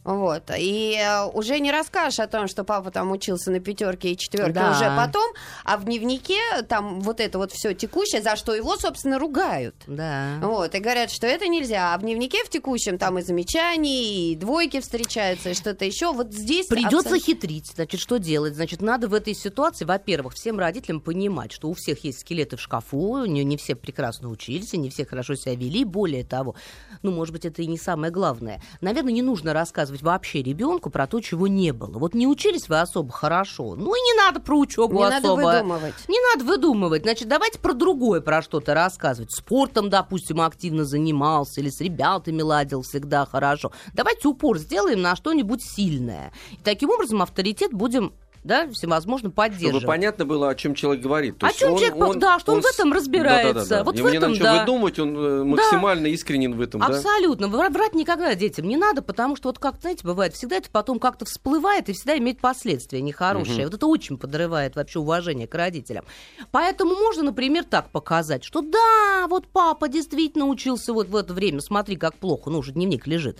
Вот. 0.03 0.43
И 0.57 0.97
э, 0.99 1.25
уже 1.27 1.59
не 1.59 1.71
расскажешь 1.71 2.19
о 2.19 2.27
том, 2.27 2.47
что 2.47 2.63
папа 2.63 2.91
там 2.91 3.11
учился 3.11 3.51
на 3.51 3.59
пятерке 3.59 4.11
и 4.11 4.17
четверке 4.17 4.53
Да. 4.53 4.71
уже 4.71 4.85
потом, 4.97 5.31
а 5.63 5.77
в 5.77 5.85
дневнике 5.85 6.39
там 6.67 6.99
вот 7.01 7.19
это 7.19 7.37
вот 7.37 7.51
все 7.51 7.73
текущее, 7.73 8.21
за 8.21 8.35
что 8.35 8.53
его, 8.53 8.75
собственно, 8.77 9.17
ругают. 9.19 9.75
Да. 9.87 10.39
Вот, 10.41 10.75
и 10.75 10.79
говорят, 10.79 11.09
что 11.11 11.25
это 11.27 11.47
нельзя. 11.47 11.93
А 11.93 11.97
в 11.97 12.01
дневнике 12.01 12.43
в 12.43 12.49
текущем 12.49 12.97
там 12.97 13.17
и 13.17 13.21
замечания, 13.21 14.31
и 14.31 14.35
двойки 14.35 14.79
встречаются, 14.81 15.51
и 15.51 15.53
что-то 15.53 15.85
еще. 15.85 16.11
Вот 16.11 16.33
здесь... 16.33 16.67
Придется 16.67 16.97
абсолютно- 16.97 17.19
хитрить. 17.25 17.71
Значит, 17.73 17.99
что 18.01 18.17
делать? 18.17 18.55
Значит, 18.55 18.81
надо 18.81 19.07
в 19.07 19.13
этой 19.13 19.33
ситуации, 19.33 19.85
во-первых, 19.85 20.33
всем 20.33 20.59
родителям 20.59 20.99
понимать, 21.01 21.51
что 21.51 21.69
у 21.69 21.73
всех 21.73 22.03
есть 22.03 22.19
скелеты 22.21 22.57
в 22.57 22.61
шкафу, 22.61 23.25
не, 23.25 23.43
не 23.43 23.57
все 23.57 23.75
прекрасно 23.75 24.29
учились, 24.29 24.73
и 24.73 24.77
не 24.77 24.89
все 24.89 25.05
хорошо 25.05 25.35
себя 25.35 25.55
вели. 25.55 25.85
Более 25.85 26.23
того, 26.23 26.55
ну, 27.03 27.11
может 27.11 27.33
быть, 27.33 27.45
это 27.45 27.61
и 27.61 27.67
не 27.67 27.77
самое 27.77 28.11
главное. 28.11 28.61
Наверное, 28.81 29.13
не 29.13 29.21
нужно 29.21 29.53
рассказывать 29.53 29.92
вообще 30.01 30.41
ребенку 30.41 30.89
про 30.89 31.07
то, 31.07 31.19
чего 31.21 31.47
не 31.47 31.71
было. 31.71 31.99
Вот 31.99 32.13
не 32.13 32.27
учились 32.27 32.67
вы 32.69 32.79
особо 32.79 33.11
хорошо, 33.11 33.75
ну 33.75 33.95
и 33.95 33.99
не 33.99 34.13
надо 34.17 34.39
про 34.39 34.57
учебу 34.57 34.95
Не 34.95 35.03
надо 35.03 35.17
особо. 35.17 35.41
выдумывать. 35.41 35.93
Не 36.07 36.19
надо 36.31 36.45
выдумывать. 36.45 37.03
Значит, 37.03 37.27
давайте 37.27 37.59
про 37.59 37.73
другое, 37.73 38.21
про 38.21 38.41
что-то 38.41 38.73
рассказывать. 38.73 39.31
Спортом, 39.31 39.89
допустим, 39.89 40.41
активно 40.41 40.85
занимался 40.85 41.61
или 41.61 41.69
с 41.69 41.79
ребятами 41.81 42.41
ладил 42.41 42.81
всегда 42.81 43.25
хорошо. 43.25 43.71
Давайте 43.93 44.27
упор 44.27 44.57
сделаем 44.57 45.01
на 45.01 45.15
что-нибудь 45.15 45.61
сильное. 45.63 46.33
И 46.51 46.57
таким 46.63 46.89
образом 46.89 47.21
авторитет 47.21 47.73
будем 47.73 48.13
да, 48.43 48.67
всевозможно 48.69 49.29
Чтобы 49.29 49.35
поддерживать. 49.35 49.85
понятно 49.85 50.25
было, 50.25 50.49
о 50.49 50.55
чем 50.55 50.75
человек 50.75 51.03
говорит. 51.03 51.37
То 51.37 51.47
О 51.47 51.53
чем 51.53 51.73
он- 51.73 51.79
человек, 51.79 52.17
да, 52.19 52.39
что 52.39 52.53
он 52.53 52.61
в 52.61 52.65
этом 52.65 52.91
разбирается. 52.93 53.53
Да-да-да. 53.53 53.83
Вот 53.83 53.95
Ему 53.97 54.07
в 54.07 54.11
не 54.11 54.17
этом, 54.17 54.31
на 54.31 54.35
чем 54.37 54.43
да. 54.45 54.59
выдумывать, 54.59 54.99
он 54.99 55.17
э, 55.17 55.43
максимально 55.43 56.07
искренен 56.07 56.55
в 56.55 56.61
этом, 56.61 56.81
да? 56.81 56.87
Абсолютно. 56.87 57.45
Вра- 57.45 57.71
Врать 57.71 57.93
никогда 57.95 58.33
детям 58.35 58.67
не 58.67 58.77
надо, 58.77 59.01
потому 59.01 59.35
что 59.35 59.49
вот 59.49 59.59
как, 59.59 59.79
знаете, 59.81 60.05
бывает, 60.05 60.33
всегда 60.33 60.57
это 60.57 60.69
потом 60.71 60.99
как-то 60.99 61.25
всплывает 61.25 61.89
и 61.89 61.93
всегда 61.93 62.17
имеет 62.17 62.39
последствия 62.41 63.01
нехорошие. 63.01 63.55
Мгм. 63.55 63.65
Вот 63.65 63.73
это 63.73 63.87
очень 63.87 64.17
подрывает 64.17 64.75
вообще 64.75 64.99
уважение 64.99 65.47
к 65.47 65.55
родителям. 65.55 66.05
Поэтому 66.51 66.95
можно, 66.95 67.23
например, 67.23 67.63
так 67.63 67.89
показать, 67.89 68.43
что 68.43 68.61
да, 68.61 69.27
вот 69.27 69.47
папа 69.47 69.87
действительно 69.87 70.45
учился 70.45 70.93
вот 70.93 71.07
в 71.09 71.15
это 71.15 71.33
время, 71.33 71.61
смотри, 71.61 71.95
как 71.95 72.15
плохо, 72.15 72.49
ну 72.49 72.59
уже 72.59 72.71
дневник 72.71 73.07
лежит. 73.07 73.37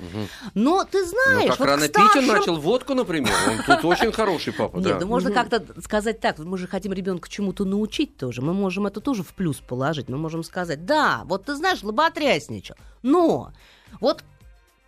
Но 0.54 0.84
ты 0.84 1.00
Ну, 1.04 1.06
знаешь, 1.08 1.50
как 1.52 1.60
вот 1.60 1.66
рано 1.68 1.88
к 1.88 1.92
пить 1.92 1.98
он 2.02 2.10
старшим- 2.10 2.28
начал 2.34 2.56
водку, 2.58 2.94
например. 2.94 3.32
Он 3.50 3.76
тут 3.76 3.86
очень 3.86 4.12
хороший 4.12 4.54
папа, 4.54 4.78
Нет, 4.93 4.93
да. 4.94 5.06
ну 5.06 5.08
можно 5.08 5.32
как-то 5.32 5.64
сказать 5.82 6.20
так, 6.20 6.40
мы 6.40 6.58
же 6.58 6.68
хотим 6.68 6.94
ребенка 6.94 7.30
чему-то 7.30 7.66
научить 7.66 8.18
тоже, 8.18 8.42
мы 8.42 8.54
можем 8.54 8.86
это 8.88 9.02
тоже 9.02 9.24
в 9.24 9.34
плюс 9.34 9.58
положить, 9.58 10.10
мы 10.10 10.18
можем 10.18 10.44
сказать, 10.44 10.86
да, 10.86 11.24
вот 11.26 11.46
ты 11.46 11.56
знаешь, 11.56 11.84
лоботрясничал, 11.84 12.76
но 13.02 13.52
вот 14.00 14.24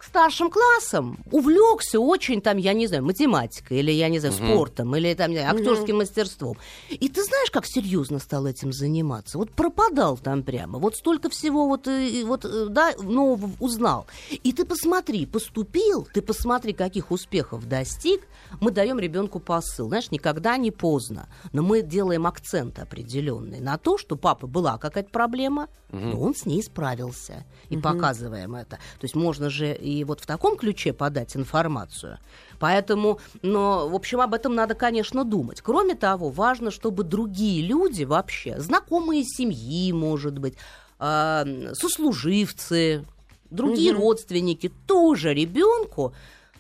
старшим 0.08 0.50
классам 0.50 1.18
увлекся 1.32 2.00
очень 2.00 2.42
там, 2.42 2.58
я 2.58 2.74
не 2.74 2.88
знаю, 2.88 3.04
математикой, 3.06 3.80
или, 3.80 3.92
я 3.92 4.10
не 4.10 4.20
знаю, 4.20 4.36
Мгм. 4.36 4.46
спортом, 4.46 4.96
или 4.96 5.14
там, 5.14 5.32
не 5.32 5.38
знаю, 5.38 5.56
актерским 5.56 5.98
мастерством. 5.98 6.58
И 6.90 7.10
ты 7.10 7.24
знаешь, 7.24 7.52
как 7.52 7.66
серьезно 7.66 8.20
стал 8.20 8.46
этим 8.46 8.72
заниматься? 8.74 9.38
Вот 9.38 9.52
пропадал 9.52 10.18
там 10.18 10.44
прямо, 10.44 10.80
вот 10.80 10.96
столько 10.96 11.30
всего 11.30 11.68
вот, 11.68 11.88
э, 11.88 12.08
и 12.08 12.24
вот 12.24 12.46
э, 12.46 12.68
да, 12.70 12.94
нового 13.02 13.50
узнал. 13.60 14.06
И 14.32 14.52
ты 14.54 14.66
посмотри, 14.66 15.26
поступил, 15.26 16.08
ты 16.14 16.22
посмотри, 16.22 16.74
каких 16.74 17.12
успехов 17.12 17.68
достиг, 17.68 18.22
мы 18.62 18.72
даем 18.72 19.00
ребенку 19.00 19.40
посыл. 19.40 19.88
Знаешь, 19.88 20.12
никогда 20.12 20.58
не 20.58 20.72
поздно, 20.72 21.28
но 21.54 21.62
мы 21.64 21.82
делаем 21.82 22.26
акцент 22.28 22.80
определенный 22.80 23.60
на 23.60 23.78
то, 23.78 23.98
что 23.98 24.16
папы 24.16 24.48
была 24.48 24.78
какая-то 24.78 25.10
проблема, 25.10 25.68
но 25.92 26.20
он 26.20 26.36
с 26.36 26.46
ней 26.46 26.62
справился. 26.62 27.46
И 27.70 27.78
показываем 27.78 28.56
это. 28.56 28.78
То 29.00 29.04
есть 29.04 29.16
можно 29.16 29.50
же 29.50 29.74
и 29.74 29.95
вот 30.04 30.20
в 30.20 30.26
таком 30.26 30.58
ключе 30.58 30.94
подать 30.94 31.36
информацию. 31.36 32.18
Поэтому, 32.60 33.20
но, 33.42 33.88
в 33.88 33.96
общем, 33.96 34.22
об 34.22 34.34
этом 34.34 34.56
надо, 34.56 34.76
конечно, 34.76 35.24
думать. 35.24 35.62
Кроме 35.62 35.96
того, 35.96 36.30
важно, 36.30 36.72
чтобы 36.72 37.04
другие 37.04 37.66
люди 37.66 38.04
вообще, 38.04 38.60
знакомые 38.60 39.24
семьи, 39.24 39.92
может 39.92 40.38
быть, 40.38 40.56
а, 41.00 41.46
сослуживцы, 41.74 43.06
другие 43.50 43.92
Мгм. 43.94 44.02
родственники 44.02 44.72
тоже 44.88 45.34
ребенку 45.34 46.14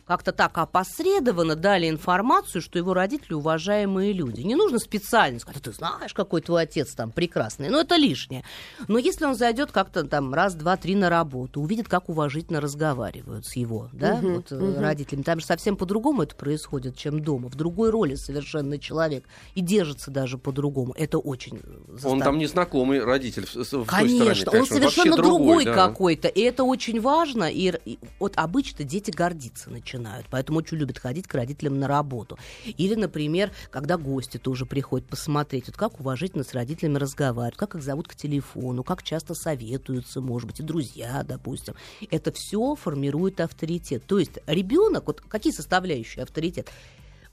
как-то 0.05 0.31
так 0.31 0.57
опосредованно 0.57 1.55
дали 1.55 1.89
информацию, 1.89 2.61
что 2.61 2.77
его 2.77 2.93
родители 2.93 3.33
уважаемые 3.33 4.13
люди. 4.13 4.41
Не 4.41 4.55
нужно 4.55 4.77
специально 4.79 5.39
сказать, 5.39 5.61
«А 5.61 5.63
ты 5.63 5.71
знаешь, 5.73 6.13
какой 6.13 6.41
твой 6.41 6.63
отец 6.63 6.93
там 6.93 7.11
прекрасный. 7.11 7.69
Ну, 7.69 7.79
это 7.79 7.95
лишнее. 7.95 8.43
Но 8.87 8.99
если 8.99 9.25
он 9.25 9.35
зайдет 9.35 9.71
как-то 9.71 10.03
там 10.03 10.33
раз, 10.33 10.53
два, 10.53 10.77
три 10.77 10.95
на 10.95 11.09
работу, 11.09 11.61
увидит, 11.61 11.87
как 11.87 12.09
уважительно 12.09 12.61
разговаривают 12.61 13.45
с 13.45 13.55
его 13.55 13.89
да, 13.93 14.17
Мгм, 14.17 14.35
вот, 14.35 14.51
мгм. 14.51 14.79
родителями, 14.79 15.23
там 15.23 15.39
же 15.39 15.45
совсем 15.45 15.75
по-другому 15.75 16.21
это 16.21 16.35
происходит, 16.35 16.95
чем 16.97 17.21
дома. 17.21 17.49
В 17.49 17.55
другой 17.55 17.89
роли 17.89 18.15
совершенно 18.15 18.77
человек. 18.77 19.25
И 19.55 19.61
держится 19.61 20.11
даже 20.11 20.37
по-другому. 20.37 20.93
Это 20.97 21.17
очень 21.17 21.57
э, 21.57 21.61
Он 21.87 21.93
заставляет. 21.93 22.23
там 22.25 22.37
незнакомый 22.37 23.03
родитель 23.03 23.45
в, 23.47 23.55
в 23.55 23.69
той 23.69 23.85
Конечно, 23.85 24.35
стороне. 24.35 24.61
он 24.61 24.67
совершенно 24.67 25.15
вообще 25.15 25.23
другой, 25.23 25.65
да. 25.65 25.73
какой-то. 25.73 26.27
И 26.27 26.41
это 26.41 26.63
очень 26.63 27.01
важно. 27.01 27.45
И, 27.45 27.73
и 27.85 27.97
вот 28.19 28.33
обычно 28.35 28.83
дети 28.85 29.09
гордиться 29.09 29.69
начинают. 29.71 29.94
Поэтому 30.29 30.59
очень 30.59 30.77
любят 30.77 30.97
ходить 30.97 31.27
к 31.27 31.33
родителям 31.33 31.79
на 31.79 31.87
работу. 31.87 32.37
Или, 32.65 32.95
например, 32.95 33.51
когда 33.71 33.97
гости 33.97 34.37
тоже 34.37 34.65
приходят 34.65 35.07
посмотреть, 35.07 35.67
вот 35.67 35.77
как 35.77 35.99
уважительно 35.99 36.43
с 36.43 36.53
родителями 36.53 36.97
разговаривают, 36.97 37.55
как 37.55 37.75
их 37.75 37.83
зовут 37.83 38.07
к 38.07 38.15
телефону, 38.15 38.83
как 38.83 39.03
часто 39.03 39.33
советуются, 39.33 40.21
может 40.21 40.47
быть, 40.47 40.59
и 40.59 40.63
друзья, 40.63 41.23
допустим. 41.23 41.75
Это 42.11 42.31
все 42.31 42.75
формирует 42.75 43.39
авторитет. 43.41 44.03
То 44.05 44.19
есть 44.19 44.39
ребенок, 44.47 45.07
вот 45.07 45.21
какие 45.21 45.53
составляющие 45.53 46.23
авторитет? 46.23 46.69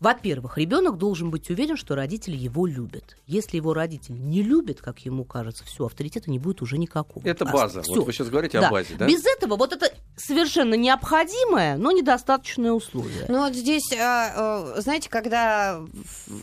Во-первых, 0.03 0.59
ребенок 0.59 0.99
должен 0.99 1.31
быть 1.31 1.49
уверен, 1.49 1.77
что 1.77 1.95
родители 1.95 2.37
его 2.37 2.67
любят. 2.67 3.17
Если 3.29 3.57
его 3.57 3.73
родитель 3.73 4.15
не 4.21 4.43
любит, 4.43 4.81
как 4.81 4.99
ему 5.01 5.25
кажется, 5.25 5.65
все, 5.65 5.87
авторитета 5.87 6.29
не 6.29 6.41
будет 6.41 6.61
уже 6.61 6.77
никакого. 6.77 7.25
Это 7.25 7.45
А, 7.45 7.53
база. 7.53 7.83
всё. 7.83 7.95
Вот 7.95 8.07
вы 8.07 8.13
сейчас 8.13 8.29
говорите 8.29 8.59
Да. 8.59 8.67
о 8.67 8.71
базе, 8.73 8.95
да? 8.99 9.07
Без 9.07 9.25
этого 9.25 9.55
вот 9.57 9.73
это 9.73 9.93
совершенно 10.17 10.75
необходимое, 10.75 11.77
но 11.77 11.93
недостаточное 11.93 12.73
условие. 12.73 13.27
Ну 13.29 13.45
вот 13.45 13.55
здесь, 13.55 13.93
а, 13.93 14.75
э, 14.77 14.81
знаете, 14.81 15.09
когда 15.09 15.81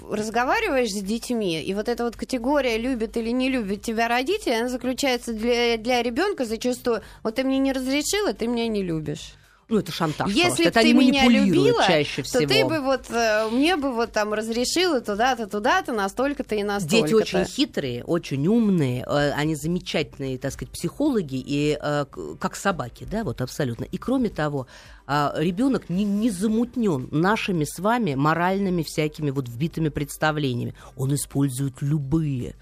разговариваешь 0.09 0.91
с 0.91 1.01
детьми, 1.01 1.61
и 1.61 1.73
вот 1.73 1.89
эта 1.89 2.05
вот 2.05 2.15
категория 2.15 2.77
любит 2.77 3.17
или 3.17 3.29
не 3.31 3.49
любит 3.49 3.81
тебя 3.81 4.07
родители, 4.07 4.53
она 4.53 4.69
заключается 4.69 5.33
для, 5.33 5.75
для 5.77 6.01
ребенка 6.01 6.45
зачастую, 6.45 7.01
вот 7.23 7.35
ты 7.35 7.43
мне 7.43 7.59
не 7.59 7.73
разрешила, 7.73 8.33
ты 8.33 8.47
меня 8.47 8.69
не 8.69 8.83
любишь. 8.83 9.33
Ну, 9.69 9.77
это 9.77 9.91
шантаж. 9.91 10.31
Если 10.31 10.63
бы 10.63 10.69
это 10.69 10.81
ты 10.81 10.93
меня 10.93 11.27
любила, 11.27 11.85
чаще 11.85 12.23
то 12.23 12.27
всего. 12.27 12.47
ты 12.47 12.65
бы 12.65 12.81
вот 12.81 13.05
э, 13.11 13.49
мне 13.51 13.77
бы 13.77 13.93
вот 13.93 14.11
там 14.11 14.33
разрешила 14.33 14.99
туда-то, 14.99 15.45
туда-то, 15.45 15.93
настолько-то 15.93 16.55
и 16.55 16.63
настолько. 16.63 17.07
Дети 17.07 17.13
очень 17.13 17.45
хитрые, 17.45 18.03
очень 18.03 18.47
умные, 18.47 19.05
э, 19.05 19.31
они 19.31 19.53
замечательные, 19.55 20.39
так 20.39 20.53
сказать, 20.53 20.71
психологи, 20.73 21.35
и 21.35 21.77
э, 21.79 22.05
как 22.39 22.55
собаки, 22.55 23.05
да, 23.09 23.23
вот 23.23 23.41
абсолютно. 23.41 23.83
И 23.83 23.97
кроме 23.97 24.29
того, 24.29 24.65
ребенок 25.07 25.89
не, 25.89 26.03
не 26.03 26.31
замутнен 26.31 27.07
нашими 27.11 27.63
с 27.63 27.79
вами 27.79 28.15
моральными 28.15 28.83
всякими 28.83 29.29
вот 29.29 29.47
вбитыми 29.47 29.89
представлениями. 29.89 30.75
Он 30.95 31.13
использует 31.13 31.81
любые 31.81 32.55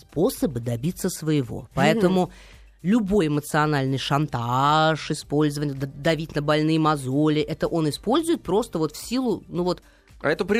способы 0.00 0.60
добиться 0.60 1.10
своего. 1.10 1.68
Поэтому 1.74 2.30
любой 2.86 3.26
эмоциональный 3.26 3.98
шантаж, 3.98 5.10
использование, 5.10 5.74
давить 5.74 6.36
на 6.36 6.42
больные 6.42 6.78
мозоли, 6.78 7.42
это 7.42 7.66
он 7.66 7.88
использует 7.88 8.44
просто 8.44 8.78
вот 8.78 8.94
в 8.94 8.96
силу, 8.96 9.42
ну 9.48 9.64
вот, 9.64 9.82
А 10.26 10.30
это 10.30 10.42
него? 10.42 10.52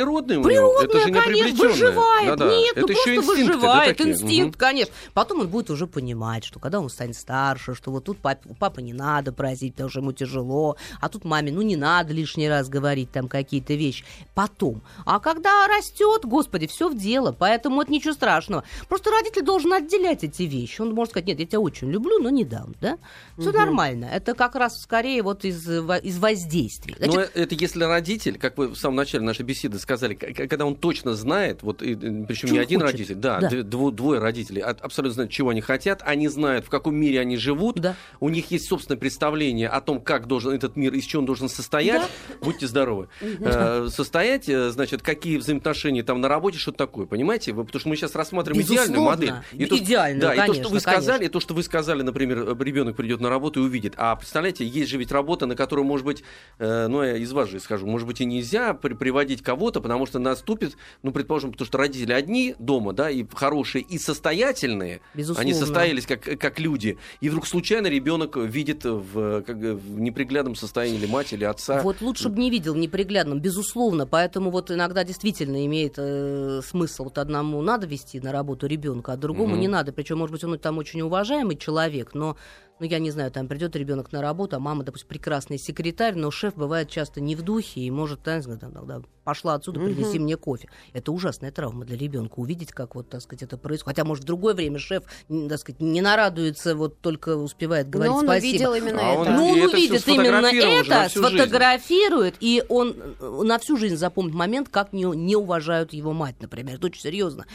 Природное, 0.45 0.85
Это 0.85 1.01
же 1.01 1.11
не 1.11 1.21
конечно, 1.21 1.69
выживает. 1.69 2.39
Да-да. 2.39 2.57
Нет, 2.57 2.77
это 2.77 2.81
ну 2.83 2.89
еще 2.93 3.15
просто 3.15 3.33
инстинкты, 3.33 3.35
да, 3.35 3.57
выживает, 3.59 3.97
такие? 3.97 4.13
инстинкт, 4.13 4.55
Мгм. 4.57 4.59
конечно. 4.61 4.95
Потом 5.13 5.41
он 5.41 5.49
будет 5.49 5.71
уже 5.71 5.89
понимать, 5.89 6.45
что 6.45 6.61
когда 6.61 6.79
он 6.79 6.89
станет 6.89 7.17
старше, 7.17 7.75
что 7.75 7.91
вот 7.91 8.05
тут 8.05 8.19
пап, 8.19 8.39
папа 8.61 8.79
не 8.79 8.93
надо 8.93 9.33
просить, 9.33 9.73
потому 9.75 9.91
что 9.91 9.99
ему 9.99 10.13
тяжело, 10.13 10.77
а 11.01 11.09
тут 11.09 11.25
маме, 11.25 11.51
ну 11.51 11.63
не 11.63 11.75
надо 11.75 12.13
лишний 12.13 12.49
раз 12.49 12.69
говорить 12.69 13.11
там 13.11 13.27
какие-то 13.27 13.75
вещи. 13.75 14.05
Потом. 14.37 14.83
А 15.05 15.19
когда 15.19 15.67
растет, 15.67 16.25
господи, 16.25 16.69
все 16.69 16.89
в 16.89 16.97
дело, 16.97 17.35
поэтому 17.37 17.83
это 17.83 17.91
ничего 17.91 18.15
страшного. 18.15 18.63
Просто 18.89 19.11
родитель 19.11 19.43
должен 19.43 19.73
отделять 19.73 20.23
эти 20.23 20.45
вещи. 20.45 20.81
Он 20.81 20.93
может 20.95 21.11
сказать, 21.11 21.27
нет, 21.27 21.41
я 21.41 21.47
тебя 21.47 21.59
очень 21.61 21.91
люблю, 21.91 22.21
но 22.21 22.31
не 22.31 22.45
дам, 22.45 22.77
да? 22.81 22.99
Все 23.37 23.51
нормально. 23.51 24.05
Это 24.05 24.35
как 24.35 24.55
раз 24.55 24.81
скорее 24.81 25.25
вот 25.25 25.45
из, 25.45 25.69
из 25.69 26.19
воздействий. 26.21 26.95
Но 27.01 27.11
Значит, 27.11 27.33
это 27.35 27.55
если 27.57 27.83
родитель, 27.83 28.39
как 28.39 28.57
вы 28.59 28.69
в 28.69 28.77
самом 28.77 28.95
начале 28.95 29.25
нашей 29.25 29.43
беседы 29.43 29.56
сказали, 29.79 30.15
к- 30.15 30.33
к- 30.33 30.49
когда 30.49 30.67
он 30.67 30.77
точно 30.77 31.15
знает, 31.15 31.63
вот 31.63 31.79
причем 31.79 32.49
Чего 32.49 32.53
не 32.53 32.59
один 32.59 32.81
хочет. 32.81 32.93
родитель, 32.95 33.15
да, 33.17 33.41
Да. 33.41 33.49
дво- 33.49 33.91
двое 33.91 34.21
родителей 34.21 34.63
а- 34.63 34.77
абсолютно 34.81 35.15
знают, 35.15 35.33
чего 35.33 35.51
они 35.51 35.61
хотят, 35.61 36.03
они 36.05 36.29
знают, 36.29 36.65
в 36.67 36.69
каком 36.71 36.95
мире 36.97 37.21
они 37.21 37.37
живут, 37.37 37.77
Да. 37.81 37.95
у 38.21 38.29
них 38.29 38.51
есть 38.51 38.69
собственное 38.69 38.99
представление 38.99 39.69
о 39.69 39.81
том, 39.81 40.01
как 40.01 40.27
должен 40.27 40.53
этот 40.53 40.77
мир, 40.77 40.93
из 40.95 41.05
чего 41.05 41.21
он 41.21 41.27
должен 41.27 41.49
состоять. 41.49 42.03
Будьте 42.43 42.67
здоровы. 42.67 43.09
Э, 43.21 43.89
Состоять, 43.91 44.49
э, 44.49 44.71
значит, 44.71 45.03
какие 45.03 45.37
взаимоотношения 45.39 46.03
там 46.03 46.21
на 46.21 46.29
работе, 46.29 46.59
что 46.59 46.73
такое, 46.73 47.07
понимаете? 47.07 47.55
Потому 47.55 47.81
что 47.81 47.89
мы 47.89 47.97
сейчас 47.97 48.15
рассматриваем 48.15 48.65
идеальную 48.65 49.03
модель. 49.03 49.33
то, 49.59 49.67
что- 49.67 49.77
Идеальную, 49.79 50.21
да, 50.21 50.35
и 50.45 50.47
то, 50.47 50.55
что 50.55 50.69
вы 50.69 50.81
сказали, 50.81 51.07
конечно. 51.19 51.25
и 51.25 51.29
то, 51.29 51.41
что 51.41 51.55
вы 51.55 51.63
сказали, 51.63 52.03
например, 52.03 52.57
ребенок 52.61 52.97
придет 52.97 53.21
на 53.21 53.29
работу 53.31 53.61
и 53.61 53.63
увидит. 53.65 53.95
А 53.97 54.15
представляете, 54.17 54.65
есть 54.67 54.91
же 54.91 54.99
ведь 54.99 55.13
работа, 55.13 55.47
на 55.47 55.55
которую, 55.57 55.85
может 55.87 56.05
быть, 56.07 56.23
э, 56.59 56.87
ну, 56.89 57.03
я 57.03 57.17
из 57.17 57.33
вас 57.33 57.49
же 57.49 57.61
скажу, 57.61 57.87
может 57.87 58.07
быть, 58.07 58.21
и 58.21 58.25
нельзя 58.25 58.75
при- 58.75 58.95
приводить 58.95 59.36
кого-то, 59.43 59.81
потому 59.81 60.07
что 60.07 60.19
наступит, 60.19 60.76
ну, 61.02 61.12
предположим, 61.12 61.52
потому 61.52 61.66
что 61.66 61.78
родители 61.78 62.12
одни 62.12 62.55
дома, 62.59 62.93
да, 62.93 63.11
и 63.11 63.25
хорошие, 63.35 63.83
и 63.83 63.99
состоятельные, 63.99 65.00
Безусловно. 65.14 65.43
они 65.43 65.55
состоялись 65.55 66.07
как, 66.07 66.23
как 66.23 66.59
люди, 66.59 66.99
и 67.21 67.28
вдруг 67.28 67.47
случайно 67.47 67.87
ребенок 67.87 68.37
видит 68.37 68.85
в, 68.85 69.43
как, 69.43 69.57
в 69.57 69.99
неприглядном 69.99 70.55
состоянии 70.55 70.99
или 70.99 71.07
мать, 71.07 71.33
или 71.33 71.45
отца. 71.45 71.83
Вот 71.83 72.00
лучше 72.00 72.28
бы 72.28 72.38
не 72.38 72.50
видел 72.50 72.75
в 72.75 72.78
неприглядном, 72.78 73.40
безусловно. 73.40 74.07
Поэтому 74.07 74.50
вот 74.50 74.71
иногда 74.71 75.05
действительно 75.05 75.64
имеет 75.66 75.95
э, 75.97 76.61
смысл. 76.64 77.05
Вот 77.05 77.19
одному 77.19 77.61
надо 77.62 77.87
вести 77.87 78.21
на 78.21 78.33
работу 78.33 78.66
ребенка, 78.66 79.12
а 79.12 79.16
другому 79.16 79.52
Мгм. 79.52 79.61
не 79.61 79.69
надо. 79.69 79.93
Причем, 79.93 80.19
может 80.19 80.33
быть, 80.33 80.45
он 80.45 80.59
там 80.59 80.78
очень 80.78 81.00
уважаемый 81.02 81.57
человек, 81.57 82.14
но 82.14 82.37
ну, 82.78 82.87
я 82.87 82.99
не 82.99 83.11
знаю, 83.11 83.30
там 83.30 83.49
придет 83.49 83.75
ребенок 83.75 84.12
на 84.12 84.21
работу, 84.21 84.56
а 84.56 84.59
мама, 84.59 84.85
допустим, 84.85 85.09
прекрасный 85.09 85.59
секретарь, 85.59 86.14
но 86.14 86.30
шеф 86.30 86.54
бывает 86.54 86.90
часто 86.90 87.21
не 87.21 87.35
в 87.35 87.42
духе 87.42 87.80
и 87.80 87.90
может, 87.90 88.23
так 88.23 88.42
сказать, 88.42 88.61
там, 88.61 88.73
тогда 88.73 89.00
пошла 89.25 89.54
отсюда, 89.54 89.80
принеси 89.80 90.18
мне 90.18 90.37
кофе. 90.37 90.68
Это 90.92 91.11
ужасная 91.11 91.50
травма 91.50 91.85
для 91.85 91.97
ребенка, 91.97 92.38
увидеть, 92.38 92.73
как 92.73 92.95
вот, 92.95 93.09
так 93.09 93.23
сказать, 93.23 93.42
это 93.42 93.56
происходит. 93.56 93.97
Хотя, 93.97 94.04
может, 94.06 94.25
в 94.25 94.26
другое 94.26 94.54
время 94.54 94.78
шеф, 94.78 95.04
так 95.49 95.59
сказать, 95.59 95.80
не 95.80 96.00
нарадуется, 96.00 96.76
вот 96.76 97.00
только 97.00 97.37
успевает 97.37 97.88
говорить 97.88 98.12
Но 98.12 98.18
он 98.18 98.25
спасибо. 98.25 98.50
увидел 98.50 98.75
именно 98.75 99.00
А 99.00 99.12
он 99.14 99.23
это. 99.23 99.37
Ну, 99.37 99.49
он 99.49 99.61
увидит 99.62 100.06
именно 100.06 100.47
это, 100.47 101.09
всю 101.09 101.23
жизнь. 101.23 101.38
сфотографирует, 101.38 102.37
и 102.40 102.62
он 102.68 102.95
э, 103.18 103.42
на 103.42 103.59
всю 103.59 103.76
жизнь 103.76 103.97
запомнит 103.97 104.35
момент, 104.35 104.68
как 104.68 104.92
не, 104.92 105.04
не 105.04 105.35
уважают 105.35 105.92
его 105.92 106.12
мать, 106.12 106.37
например. 106.40 106.76
Это 106.76 106.87
очень 106.87 107.00
серьезно. 107.00 107.47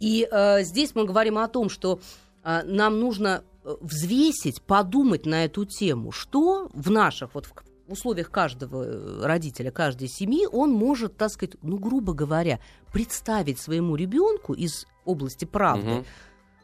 И 0.00 0.26
э, 0.30 0.62
здесь 0.64 0.94
мы 0.94 1.04
говорим 1.04 1.38
о 1.38 1.46
том, 1.46 1.68
что 1.68 2.00
э, 2.42 2.62
нам 2.64 2.98
нужно 2.98 3.44
взвесить, 3.64 4.62
подумать 4.62 5.26
на 5.26 5.44
эту 5.44 5.64
тему, 5.64 6.12
что 6.12 6.68
в 6.72 6.90
наших 6.90 7.34
вот 7.34 7.46
в 7.46 7.52
условиях 7.88 8.30
каждого 8.30 8.84
э, 8.84 9.24
родителя, 9.24 9.70
каждой 9.70 10.08
семьи, 10.08 10.46
он 10.50 10.72
может, 10.72 11.16
так 11.16 11.30
сказать, 11.30 11.56
ну, 11.62 11.78
грубо 11.78 12.14
говоря, 12.14 12.60
представить 12.92 13.58
своему 13.58 13.96
ребенку 13.96 14.54
из 14.54 14.86
области 15.04 15.44
правды, 15.44 15.90
Мгм. 15.90 16.04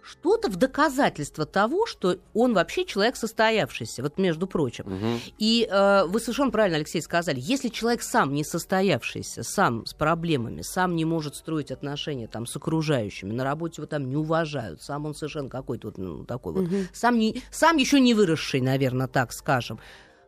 Что-то 0.09 0.51
в 0.51 0.57
доказательство 0.57 1.45
того, 1.45 1.87
что 1.87 2.17
он 2.33 2.55
вообще 2.55 2.87
человек 2.87 3.17
состоявшийся, 3.17 4.03
вот 4.03 4.19
между 4.19 4.47
прочим. 4.47 4.85
Мгм. 4.87 5.21
И 5.39 5.69
э, 5.71 6.05
вы 6.07 6.19
совершенно 6.21 6.51
правильно, 6.51 6.79
Алексей, 6.79 7.03
сказали, 7.03 7.39
если 7.43 7.69
человек 7.69 8.03
сам 8.03 8.33
не 8.33 8.43
состоявшийся, 8.43 9.43
сам 9.43 9.85
с 9.85 9.93
проблемами, 9.93 10.63
сам 10.63 10.97
не 10.97 11.05
может 11.05 11.37
строить 11.37 11.71
отношения 11.71 12.27
там 12.27 12.47
с 12.47 12.57
окружающими, 12.57 13.33
на 13.33 13.45
работе 13.45 13.83
его 13.83 13.87
там 13.87 14.09
не 14.09 14.17
уважают, 14.17 14.83
сам 14.83 15.05
он 15.05 15.15
совершенно 15.15 15.51
какой-то 15.51 15.89
вот 15.89 15.99
ну, 15.99 16.25
такой 16.25 16.53
вот, 16.55 16.71
сам, 16.93 17.19
не, 17.19 17.43
сам 17.51 17.77
еще 17.77 18.01
не 18.01 18.15
выросший, 18.15 18.61
наверное, 18.61 19.09
так 19.09 19.33
скажем. 19.33 19.79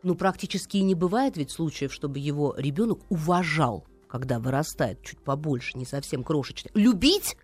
Ну, 0.03 0.15
практически 0.15 0.79
и 0.79 0.83
не 0.83 0.95
бывает 0.95 1.37
ведь 1.37 1.51
случаев, 1.51 1.93
чтобы 1.93 2.19
его 2.19 2.55
ребенок 2.57 3.01
уважал, 3.09 3.87
когда 4.09 4.39
вырастает 4.39 5.03
чуть 5.03 5.21
побольше, 5.21 5.79
не 5.79 5.87
совсем 5.87 6.23
крошечный. 6.23 6.71
Любить 6.75 7.37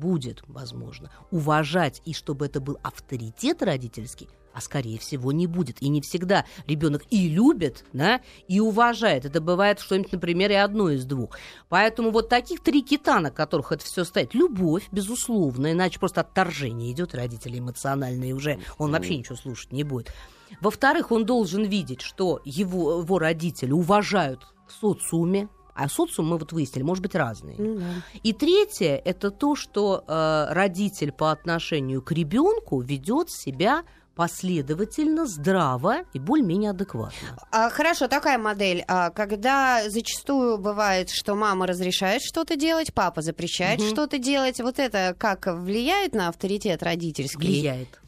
будет, 0.00 0.42
возможно, 0.48 1.10
уважать, 1.30 2.00
и 2.04 2.14
чтобы 2.14 2.46
это 2.46 2.60
был 2.60 2.78
авторитет 2.82 3.62
родительский, 3.62 4.28
а 4.52 4.60
скорее 4.60 4.98
всего 4.98 5.30
не 5.30 5.46
будет. 5.46 5.80
И 5.82 5.88
не 5.88 6.00
всегда 6.00 6.44
ребенок 6.66 7.02
и 7.10 7.28
любит, 7.28 7.84
да, 7.92 8.20
и 8.48 8.58
уважает. 8.58 9.24
Это 9.24 9.40
бывает 9.40 9.78
что-нибудь, 9.78 10.12
например, 10.12 10.50
и 10.50 10.54
одно 10.54 10.90
из 10.90 11.04
двух. 11.04 11.36
Поэтому 11.68 12.10
вот 12.10 12.28
таких 12.28 12.60
три 12.60 12.82
кита, 12.82 13.20
на 13.20 13.30
которых 13.30 13.72
это 13.72 13.84
все 13.84 14.04
стоит. 14.04 14.34
Любовь, 14.34 14.88
безусловно, 14.90 15.72
иначе 15.72 16.00
просто 16.00 16.22
отторжение 16.22 16.90
идет 16.90 17.14
родителей 17.14 17.60
эмоциональное, 17.60 18.28
и 18.28 18.32
уже 18.32 18.58
он 18.78 18.90
вообще 18.90 19.18
ничего 19.18 19.36
слушать 19.36 19.72
не 19.72 19.84
будет. 19.84 20.12
Во-вторых, 20.60 21.12
он 21.12 21.24
должен 21.26 21.62
видеть, 21.64 22.00
что 22.00 22.40
его, 22.44 23.02
его 23.02 23.18
родители 23.18 23.70
уважают 23.70 24.46
в 24.66 24.72
социуме, 24.72 25.48
а 25.74 25.88
социум 25.88 26.28
мы 26.28 26.38
вот 26.38 26.52
выяснили, 26.52 26.82
может 26.84 27.02
быть 27.02 27.14
разные. 27.14 27.56
Ну 27.58 27.76
да. 27.76 27.84
И 28.22 28.32
третье 28.32 29.00
это 29.04 29.30
то, 29.30 29.54
что 29.56 30.04
э, 30.06 30.46
родитель 30.52 31.12
по 31.12 31.30
отношению 31.32 32.02
к 32.02 32.12
ребенку 32.12 32.80
ведет 32.80 33.30
себя 33.30 33.84
последовательно, 34.14 35.24
здраво 35.26 36.02
и 36.12 36.18
более-менее 36.18 36.70
адекватно. 36.70 37.38
А, 37.50 37.70
хорошо, 37.70 38.06
такая 38.06 38.36
модель. 38.36 38.84
А, 38.86 39.08
когда 39.10 39.88
зачастую 39.88 40.58
бывает, 40.58 41.08
что 41.10 41.34
мама 41.34 41.66
разрешает 41.66 42.20
что-то 42.22 42.56
делать, 42.56 42.92
папа 42.92 43.22
запрещает 43.22 43.80
Мгм. 43.80 43.88
что-то 43.88 44.18
делать, 44.18 44.60
вот 44.60 44.78
это 44.78 45.14
как 45.18 45.46
влияет 45.46 46.14
на 46.14 46.28
авторитет 46.28 46.82
родительский? 46.82 47.48
Влияет. 47.48 48.00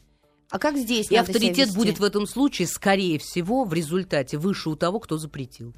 А 0.51 0.59
как 0.59 0.77
здесь 0.77 1.09
И 1.09 1.15
авторитет 1.15 1.73
будет 1.73 1.97
в 1.97 2.03
этом 2.03 2.27
случае, 2.27 2.67
скорее 2.67 3.17
всего, 3.17 3.63
в 3.63 3.73
результате 3.73 4.37
выше 4.37 4.69
у 4.69 4.75
того, 4.75 4.99
кто 4.99 5.17
запретил. 5.17 5.73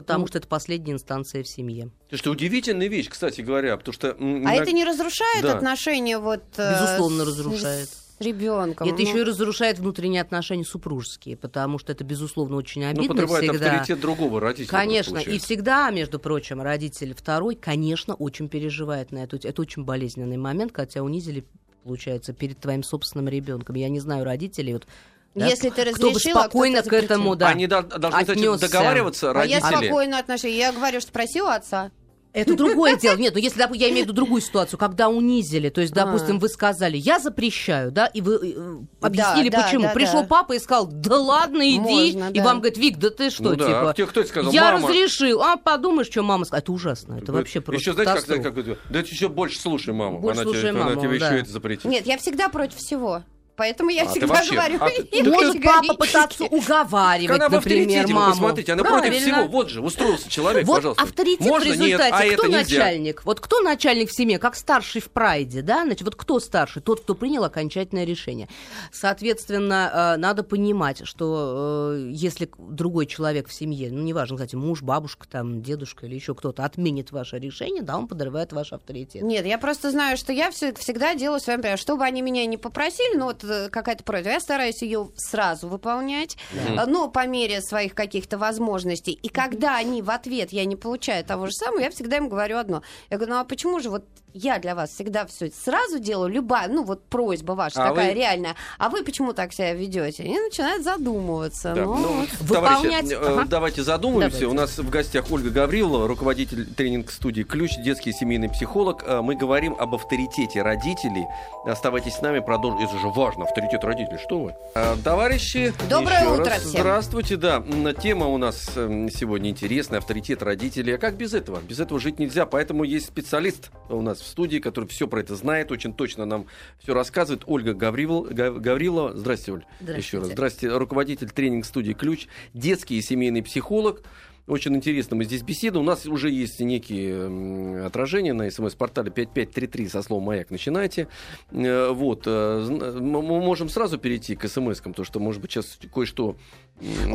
Потому 0.00 0.22
Ну. 0.22 0.26
что 0.28 0.38
это 0.38 0.48
последняя 0.48 0.92
инстанция 0.92 1.42
в 1.42 1.48
семье. 1.48 1.90
Слушайте, 2.08 2.30
удивительная 2.30 2.88
вещь, 2.88 3.08
кстати 3.08 3.40
говоря, 3.40 3.76
потому 3.76 3.92
что... 3.92 4.16
А 4.18 4.54
это 4.54 4.72
не 4.72 4.84
разрушает 4.84 5.42
Да. 5.42 5.56
отношения 5.56 6.18
вот 6.18 6.42
э, 6.56 6.72
Безусловно, 6.80 7.24
с- 7.24 7.28
разрушает. 7.28 7.88
с 7.88 8.20
ребенком? 8.20 8.88
это 8.88 9.00
еще 9.02 9.20
и 9.20 9.22
разрушает 9.24 9.78
внутренние 9.78 10.20
отношения 10.22 10.64
супружеские, 10.64 11.36
потому 11.36 11.78
что 11.78 11.92
это, 11.92 12.04
безусловно, 12.04 12.56
очень 12.56 12.82
Ну, 12.82 12.88
обидно 12.90 13.08
подрывает 13.08 13.44
всегда. 13.50 13.70
авторитет 13.72 14.00
другого 14.00 14.40
родителя. 14.40 14.68
Конечно, 14.68 15.18
и 15.18 15.38
всегда, 15.38 15.90
между 15.90 16.18
прочим, 16.18 16.60
родитель 16.60 17.14
второй, 17.14 17.54
конечно, 17.54 18.14
очень 18.14 18.48
переживает 18.48 19.12
на 19.12 19.24
эту. 19.24 19.36
Это 19.36 19.62
очень 19.62 19.84
болезненный 19.84 20.36
момент, 20.36 20.72
тебя 20.88 21.02
унизили, 21.04 21.44
получается, 21.84 22.32
перед 22.32 22.58
твоим 22.58 22.82
собственным 22.82 23.28
ребенком. 23.28 23.74
Я 23.76 23.88
не 23.88 24.00
знаю 24.00 24.24
родителей, 24.24 24.74
вот, 24.74 24.86
да, 25.34 25.46
Если 25.46 25.70
ты 25.70 25.82
кто 25.92 26.02
бы 26.08 26.08
разрешила, 26.08 26.40
а 26.40 26.44
спокойно 26.44 26.80
кто-то 26.80 26.90
к 26.90 27.04
этому, 27.04 27.36
да. 27.36 27.48
Они 27.48 27.66
до- 27.66 27.82
должны, 27.82 28.18
отнесся. 28.18 28.58
договариваться, 28.68 29.30
А 29.30 29.34
родители. 29.34 29.60
я 29.60 29.66
спокойно 29.66 30.18
отношусь. 30.18 30.52
Я 30.54 30.72
говорю, 30.72 31.00
что 31.00 31.08
спросил 31.10 31.46
отца. 31.48 31.90
Это 32.32 32.54
другое 32.56 32.94
дело. 33.00 33.16
Нет, 33.16 33.34
ну 33.34 33.40
если 33.40 33.60
я 33.76 33.88
имею 33.90 34.04
в 34.04 34.08
виду 34.08 34.12
другую 34.12 34.40
ситуацию, 34.40 34.78
когда 34.78 35.08
унизили, 35.08 35.68
то 35.68 35.80
есть, 35.80 35.92
допустим, 35.92 36.36
А. 36.36 36.38
вы 36.38 36.48
сказали, 36.48 36.96
я 36.96 37.18
запрещаю, 37.18 37.90
да, 37.90 38.06
и 38.06 38.20
вы 38.20 38.34
э, 38.34 38.76
объяснили, 39.00 39.48
да, 39.48 39.62
почему. 39.62 39.82
да, 39.82 39.90
Пришел 39.90 40.24
папа 40.24 40.52
и 40.52 40.60
сказал, 40.60 40.86
да 40.86 41.16
ладно, 41.16 41.68
иди, 41.68 41.78
Можно, 41.78 42.30
и 42.32 42.40
вам 42.40 42.58
говорит, 42.58 42.78
Вик, 42.78 42.98
да 42.98 43.10
ты 43.10 43.30
что, 43.30 43.42
Ну 43.50 43.54
типа, 43.56 43.90
а 43.90 43.94
тебе 43.94 44.06
кто 44.06 44.22
сказал? 44.24 44.52
я 44.52 44.72
Мама. 44.72 44.88
разрешил, 44.88 45.42
а 45.42 45.56
подумаешь, 45.56 46.08
что 46.08 46.22
мама 46.22 46.44
сказала. 46.44 46.60
Это 46.62 46.72
ужасно, 46.72 47.14
это 47.20 47.32
вообще 47.32 47.60
просто 47.60 47.80
Еще 47.80 47.92
знаете, 47.94 48.26
как, 48.26 48.42
как 48.44 48.58
это? 48.58 48.78
Да 48.90 49.02
ты 49.02 49.08
еще 49.08 49.28
больше 49.28 49.58
слушай 49.58 49.92
маму. 49.92 50.20
Больше 50.20 50.40
она 50.40 50.50
слушай 50.50 50.60
тебе, 50.60 50.70
она 50.70 50.84
маму, 50.90 51.00
тебе 51.02 51.18
да. 51.18 51.30
еще 51.30 51.40
это 51.42 51.50
запретит. 51.50 51.84
Нет, 51.86 52.06
я 52.06 52.16
всегда 52.18 52.48
против 52.48 52.76
всего. 52.78 53.24
Поэтому 53.60 53.90
я 53.90 54.04
А, 54.04 54.08
всегда 54.08 54.26
вообще- 54.28 54.54
говорю. 54.54 54.78
а 54.80 54.88
ты- 54.88 55.02
и 55.18 55.22
Может 55.22 55.62
папа 55.62 55.92
пытаться 55.94 56.44
уговаривать, 56.44 57.36
Она 57.42 57.50
например, 57.50 58.08
маму. 58.08 58.30
посмотрите, 58.30 58.72
она 58.72 58.82
против 58.84 59.00
Правильно. 59.10 59.20
всего. 59.34 59.48
Вот 59.48 59.68
же, 59.68 59.82
устроился 59.82 60.30
человек, 60.30 60.66
Вот 60.66 60.76
пожалуйста. 60.76 61.02
авторитет 61.02 61.46
Можно? 61.46 61.58
в 61.70 61.72
результате. 61.74 62.04
Нет, 62.04 62.12
а 62.14 62.16
кто 62.16 62.24
это 62.26 62.46
нельзя. 62.48 62.78
начальник? 62.78 63.22
Вот 63.26 63.40
кто 63.40 63.60
начальник 63.60 64.08
в 64.08 64.14
семье, 64.16 64.38
как 64.38 64.56
старший 64.56 65.02
в 65.02 65.10
прайде, 65.10 65.60
да? 65.60 65.84
Значит, 65.84 66.02
вот 66.04 66.14
кто 66.16 66.40
старший? 66.40 66.80
Тот, 66.80 67.02
кто 67.02 67.14
принял 67.14 67.44
окончательное 67.44 68.06
решение. 68.06 68.48
Соответственно, 68.92 70.14
э, 70.14 70.16
надо 70.18 70.42
понимать, 70.42 71.02
что 71.06 71.92
э, 71.96 72.10
если 72.12 72.48
другой 72.58 73.06
человек 73.06 73.48
в 73.48 73.52
семье, 73.52 73.90
ну, 73.90 74.02
неважно, 74.02 74.36
кстати, 74.36 74.54
муж, 74.54 74.82
бабушка, 74.82 75.26
там, 75.28 75.62
дедушка 75.62 76.06
или 76.06 76.14
еще 76.14 76.34
кто-то 76.34 76.64
отменит 76.64 77.12
ваше 77.12 77.38
решение, 77.38 77.82
да, 77.82 77.96
он 77.98 78.06
подрывает 78.08 78.52
ваш 78.52 78.72
авторитет. 78.72 79.22
Нет, 79.22 79.44
я 79.46 79.58
просто 79.58 79.90
знаю, 79.90 80.16
что 80.16 80.32
я 80.32 80.50
все, 80.50 80.72
всегда 80.74 81.14
делаю 81.14 81.40
своим 81.40 81.60
примером. 81.60 81.78
Чтобы 81.78 82.04
они 82.04 82.22
меня 82.22 82.46
не 82.46 82.56
попросили, 82.56 83.16
ну 83.16 83.24
вот 83.24 83.42
какая-то 83.70 84.04
просьба, 84.04 84.30
я 84.30 84.40
стараюсь 84.40 84.82
ее 84.82 85.08
сразу 85.16 85.68
выполнять, 85.68 86.36
э, 86.52 86.84
ну, 86.86 87.10
по 87.10 87.26
мере 87.26 87.60
своих 87.60 87.94
каких-то 87.94 88.38
возможностей. 88.38 89.12
И 89.12 89.28
когда 89.28 89.76
они 89.76 90.02
в 90.02 90.10
ответ, 90.10 90.52
я 90.52 90.64
не 90.64 90.76
получаю 90.76 91.24
того 91.24 91.46
же 91.46 91.52
самого, 91.52 91.80
я 91.80 91.90
всегда 91.90 92.16
им 92.18 92.28
говорю 92.28 92.56
одно. 92.58 92.82
Я 93.10 93.16
говорю, 93.16 93.34
ну 93.34 93.40
а 93.40 93.44
почему 93.44 93.80
же 93.80 93.90
вот 93.90 94.04
я 94.32 94.58
для 94.60 94.76
вас 94.76 94.90
всегда 94.90 95.26
все 95.26 95.50
сразу 95.50 95.98
делаю, 95.98 96.30
любая, 96.32 96.68
ну 96.68 96.84
вот 96.84 97.08
просьба 97.08 97.52
ваша 97.52 97.82
А 97.84 97.88
такая 97.88 98.10
вы- 98.12 98.14
реальная, 98.14 98.54
а 98.78 98.88
вы 98.88 99.02
почему 99.02 99.32
так 99.32 99.52
себя 99.52 99.74
ведете? 99.74 100.22
И 100.22 100.38
начинают 100.38 100.84
задумываться. 100.84 101.74
Так, 101.74 101.84
ну, 101.84 101.96
ну. 101.96 102.26
Выполнять- 102.40 103.08
товарищи, 103.08 103.12
э, 103.14 103.38
Ага. 103.40 103.44
давайте 103.48 103.82
задумаемся. 103.82 104.38
Давайте. 104.40 104.46
У 104.46 104.52
нас 104.52 104.78
в 104.78 104.88
гостях 104.88 105.24
Ольга 105.30 105.50
Гаврилова, 105.50 106.06
руководитель 106.06 106.64
тренинг-студии 106.72 107.42
«Ключ», 107.42 107.72
детский 107.84 108.12
семейный 108.12 108.48
психолог. 108.48 109.02
Э, 109.06 109.20
Мы 109.20 109.34
говорим 109.36 109.74
об 109.78 109.94
авторитете 109.94 110.62
родителей. 110.62 111.26
Оставайтесь 111.64 112.14
с 112.14 112.20
нами, 112.22 112.38
продолжим. 112.40 112.80
Это 112.88 112.98
же 112.98 113.08
важно, 113.08 113.39
авторитет 113.42 113.84
родителей. 113.84 114.18
Что 114.18 114.42
вы? 114.42 114.54
Э, 114.74 114.96
Товарищи, 115.02 115.72
Доброе 115.88 116.28
утро 116.28 116.44
раз 116.46 116.60
всем. 116.62 116.80
Здравствуйте, 116.80 117.36
да. 117.36 117.62
Тема 118.00 118.26
у 118.26 118.38
нас 118.38 118.70
э, 118.76 119.08
сегодня 119.14 119.50
интересная, 119.50 119.98
авторитет 119.98 120.42
родителей. 120.42 120.94
А 120.94 120.98
как 120.98 121.16
без 121.16 121.34
этого? 121.34 121.60
Без 121.60 121.80
этого 121.80 121.98
жить 122.00 122.18
нельзя. 122.18 122.46
Поэтому 122.46 122.84
есть 122.84 123.06
специалист 123.06 123.70
у 123.88 124.00
нас 124.02 124.20
в 124.20 124.26
студии, 124.26 124.58
который 124.58 124.86
все 124.86 125.06
про 125.06 125.20
это 125.20 125.34
знает, 125.36 125.72
очень 125.72 125.92
точно 125.92 126.24
нам 126.24 126.46
все 126.78 126.94
рассказывает. 126.94 127.44
Ольга 127.46 127.74
Гаврил, 127.74 128.22
Гав- 128.30 128.60
Гаврилова. 128.60 129.16
Здрасте, 129.16 129.52
Оль. 129.52 129.64
Еще 129.80 130.18
раз. 130.18 130.28
Здрасте, 130.28 130.68
руководитель 130.68 131.30
тренинг-студии 131.30 131.92
«Ключ», 131.92 132.26
детский 132.54 132.98
и 132.98 133.02
семейный 133.02 133.42
психолог. 133.42 134.02
Очень 134.50 134.74
интересно 134.74 135.16
мы 135.16 135.24
здесь 135.24 135.42
беседуем. 135.42 135.84
У 135.84 135.88
нас 135.88 136.06
уже 136.06 136.28
есть 136.28 136.58
некие 136.58 137.86
отражения 137.86 138.32
на 138.32 138.50
смс-портале 138.50 139.12
5533 139.12 139.88
со 139.88 140.02
словом 140.02 140.24
«Маяк». 140.24 140.50
Начинайте. 140.50 141.06
Э, 141.52 141.90
Вот. 141.92 142.24
э, 142.26 142.66
Мы 143.00 143.22
можем 143.22 143.68
сразу 143.68 143.96
перейти 143.96 144.34
к 144.34 144.44
смс-кам, 144.48 144.92
потому 144.92 145.06
что, 145.06 145.20
может 145.20 145.40
быть, 145.40 145.52
сейчас 145.52 145.78
кое-что 145.94 146.34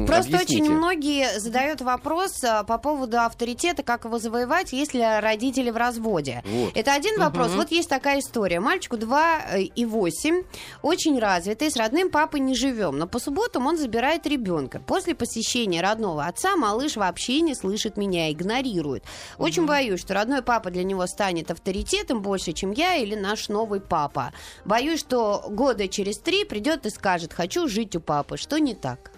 Просто 0.06 0.38
объясните. 0.38 0.64
очень 0.64 0.74
многие 0.76 1.40
задают 1.40 1.82
вопрос 1.82 2.44
а, 2.44 2.64
по 2.64 2.78
поводу 2.78 3.20
авторитета, 3.20 3.82
как 3.82 4.06
его 4.06 4.20
завоевать, 4.20 4.74
если 4.74 5.20
родители 5.22 5.72
в 5.72 5.78
разводе. 5.78 6.44
Вот. 6.46 6.78
Это 6.78 6.94
один 6.94 7.20
вопрос. 7.20 7.48
Мгм. 7.50 7.58
Вот 7.58 7.72
есть 7.72 7.90
такая 7.90 8.20
история. 8.20 8.60
Мальчику 8.60 8.98
2 8.98 9.40
э, 9.54 9.62
и 9.64 9.86
8, 9.86 10.44
очень 10.84 11.18
развитый, 11.20 11.72
с 11.72 11.78
родным 11.78 12.12
папой 12.12 12.42
не 12.42 12.54
живем. 12.56 13.00
Но 13.00 13.08
по 13.08 13.18
субботам 13.18 13.66
он 13.66 13.76
забирает 13.78 14.28
ребенка. 14.28 14.82
После 14.86 15.16
посещения 15.16 15.82
родного 15.82 16.26
отца 16.26 16.56
малыш 16.56 16.96
вообще 16.96 17.25
не 17.42 17.56
слышит 17.56 17.98
меня, 17.98 18.32
игнорирует. 18.32 19.04
Очень 19.38 19.66
боюсь, 19.66 20.02
что 20.02 20.14
родной 20.14 20.42
папа 20.42 20.72
для 20.72 20.84
него 20.84 21.06
станет 21.08 21.52
авторитетом 21.52 22.22
больше, 22.22 22.54
чем 22.54 22.72
я 22.72 22.96
или 22.96 23.16
наш 23.16 23.50
новый 23.50 23.82
папа. 23.82 24.34
Боюсь, 24.66 25.00
что 25.00 25.46
года 25.50 25.88
через 25.88 26.18
три 26.18 26.46
придет 26.46 26.86
и 26.86 26.90
скажет, 26.90 27.34
хочу 27.34 27.68
жить 27.68 27.96
у 27.96 28.00
папы. 28.00 28.38
Что 28.38 28.58
не 28.58 28.76
так? 28.76 29.12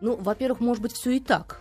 Ну, 0.00 0.16
во-первых, 0.16 0.60
может 0.60 0.82
быть, 0.82 0.92
все 0.92 1.10
и 1.10 1.20
так. 1.20 1.60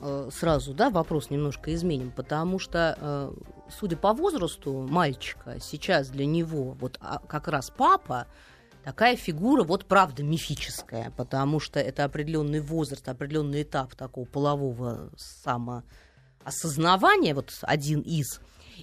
Э, 0.00 0.28
Сразу, 0.32 0.74
да, 0.74 0.90
вопрос 0.90 1.30
немножко 1.30 1.74
изменим, 1.74 2.10
потому 2.10 2.58
что, 2.58 2.96
э, 3.00 3.32
судя 3.78 3.96
по 3.96 4.12
возрасту 4.12 4.86
мальчика, 4.88 5.56
сейчас 5.60 6.08
для 6.08 6.26
него 6.26 6.76
вот 6.80 6.98
а, 7.00 7.20
как 7.26 7.48
раз 7.48 7.70
папа 7.74 8.26
такая 8.86 9.16
фигура, 9.16 9.64
вот 9.64 9.86
правда, 9.86 10.22
мифическая, 10.22 11.10
потому 11.16 11.58
что 11.58 11.80
это 11.80 12.04
определенный 12.04 12.60
возраст, 12.60 13.08
определенный 13.08 13.62
этап 13.62 13.96
такого 13.96 14.26
полового 14.26 15.10
самоосознавания, 15.16 17.34
вот 17.34 17.52
один 17.62 18.02
из. 18.02 18.40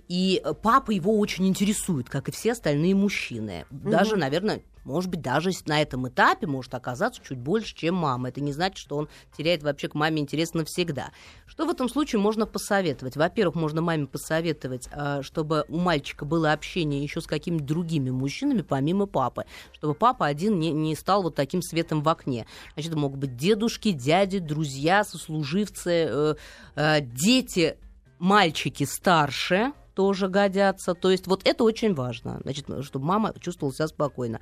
И 0.10 0.44
папа 0.62 0.92
его 0.92 1.18
очень 1.18 1.48
интересует, 1.48 2.10
как 2.10 2.28
и 2.28 2.34
все 2.34 2.52
остальные 2.52 2.96
мужчины. 2.96 3.66
Даже, 3.72 4.18
наверное, 4.18 4.62
может 4.84 5.10
быть, 5.10 5.22
даже 5.22 5.52
на 5.65 5.82
этом 5.82 6.08
этапе 6.08 6.48
может 6.48 6.74
оказаться 6.74 7.22
чуть 7.24 7.38
больше, 7.38 7.76
чем 7.76 7.96
мама. 7.96 8.30
Это 8.30 8.41
не 8.41 8.54
значит, 8.54 8.78
что 8.78 8.98
он 8.98 9.10
теряет 9.38 9.63
вообще 9.63 9.88
к 9.88 9.96
маме 9.96 10.22
интерес 10.22 10.54
навсегда. 10.54 11.12
Что 11.46 11.65
в 11.65 11.69
этом 11.69 11.89
случае 11.89 12.19
можно 12.19 12.46
посоветовать? 12.46 13.15
Во-первых, 13.15 13.56
можно 13.56 13.82
маме 13.82 14.08
посоветовать, 14.08 14.89
а, 14.91 15.22
чтобы 15.24 15.65
у 15.67 15.78
мальчика 15.78 16.26
было 16.26 16.52
общение 16.52 17.04
еще 17.04 17.22
с 17.22 17.28
какими-то 17.28 17.63
другими 17.63 18.10
мужчинами, 18.10 18.62
помимо 18.62 19.06
папы. 19.06 19.46
Чтобы 19.72 19.93
папа 19.93 20.26
один 20.26 20.60
не, 20.60 20.72
не 20.72 20.96
стал 20.96 21.24
вот 21.24 21.36
таким 21.36 21.62
светом 21.62 22.02
в 22.02 22.10
окне. 22.10 22.46
Значит, 22.74 22.96
могут 22.96 23.19
быть 23.19 23.38
дедушки, 23.38 23.91
дяди, 23.91 24.39
друзья, 24.39 25.04
сослуживцы, 25.04 26.08
э, 26.10 26.36
э, 26.76 27.02
дети, 27.02 27.78
мальчики 28.19 28.84
старше, 28.86 29.74
тоже 29.93 30.27
годятся. 30.27 30.93
То 30.93 31.12
есть 31.12 31.27
вот 31.27 31.41
это 31.45 31.63
очень 31.63 31.93
важно, 31.93 32.39
значит, 32.43 32.67
чтобы 32.82 33.06
мама 33.06 33.34
чувствовала 33.39 33.73
себя 33.73 33.88
спокойно. 33.88 34.39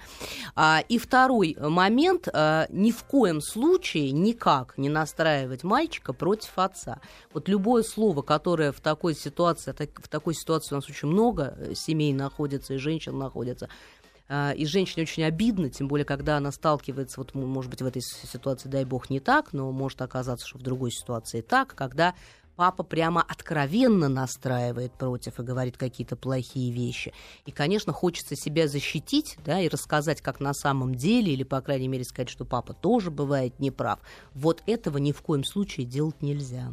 А, 0.56 0.84
и 0.88 0.98
второй 0.98 1.56
момент, 1.60 2.28
а, 2.34 2.68
ни 2.70 2.92
в 2.92 3.04
коем 3.04 3.42
случае 3.42 4.12
никак 4.12 4.78
не 4.78 4.90
настраивать 4.90 5.64
мальчика 5.64 6.14
против 6.14 6.52
отца. 6.56 7.00
Вот 7.34 7.50
любое 7.50 7.84
слово, 7.84 8.22
которое 8.22 8.72
в 8.72 8.82
такой 8.82 9.16
ситуации, 9.16 9.72
в 9.72 10.08
такой 10.08 10.34
ситуации 10.34 10.76
у 10.76 10.78
нас 10.78 10.90
очень 10.90 11.08
много 11.08 11.56
э, 11.58 11.74
семей 11.76 12.14
находится 12.14 12.74
и 12.74 12.78
женщин 12.78 13.18
находится, 13.18 13.70
а, 14.34 14.54
и 14.54 14.66
женщине 14.66 15.04
очень 15.04 15.26
обидно, 15.26 15.70
тем 15.70 15.90
более, 15.90 16.06
когда 16.06 16.38
она 16.38 16.54
сталкивается, 16.54 17.20
вот, 17.20 17.36
может 17.36 17.70
быть, 17.70 17.82
в 17.82 17.86
этой 17.86 18.02
ситуации, 18.02 18.70
дай 18.70 18.86
бог, 18.86 19.10
не 19.10 19.20
так, 19.20 19.52
но 19.52 19.74
может 19.74 20.02
оказаться, 20.02 20.48
что 20.48 20.58
в 20.58 20.62
другой 20.62 20.92
ситуации 20.92 21.42
так, 21.42 21.76
когда 21.76 22.16
папа 22.56 22.84
прямо 22.84 23.22
откровенно 23.22 24.10
настраивает 24.10 24.94
против 24.94 25.40
и 25.40 25.44
говорит 25.44 25.78
какие-то 25.78 26.16
плохие 26.16 26.72
вещи. 26.72 27.14
И, 27.46 27.52
конечно, 27.52 27.94
хочется 27.94 28.36
себя 28.36 28.68
защитить, 28.68 29.38
да, 29.46 29.60
и 29.60 29.70
рассказать, 29.70 30.22
как 30.22 30.40
на 30.40 30.54
самом 30.54 30.96
деле, 30.96 31.34
или, 31.34 31.44
по 31.44 31.62
крайней 31.62 31.88
мере, 31.88 32.04
сказать, 32.04 32.30
что 32.30 32.46
папа 32.46 32.74
тоже 32.74 33.12
бывает 33.12 33.60
неправ. 33.60 34.00
Вот 34.34 34.64
этого 34.66 34.98
ни 34.98 35.12
в 35.12 35.22
коем 35.22 35.44
случае 35.44 35.86
делать 35.86 36.22
нельзя. 36.22 36.72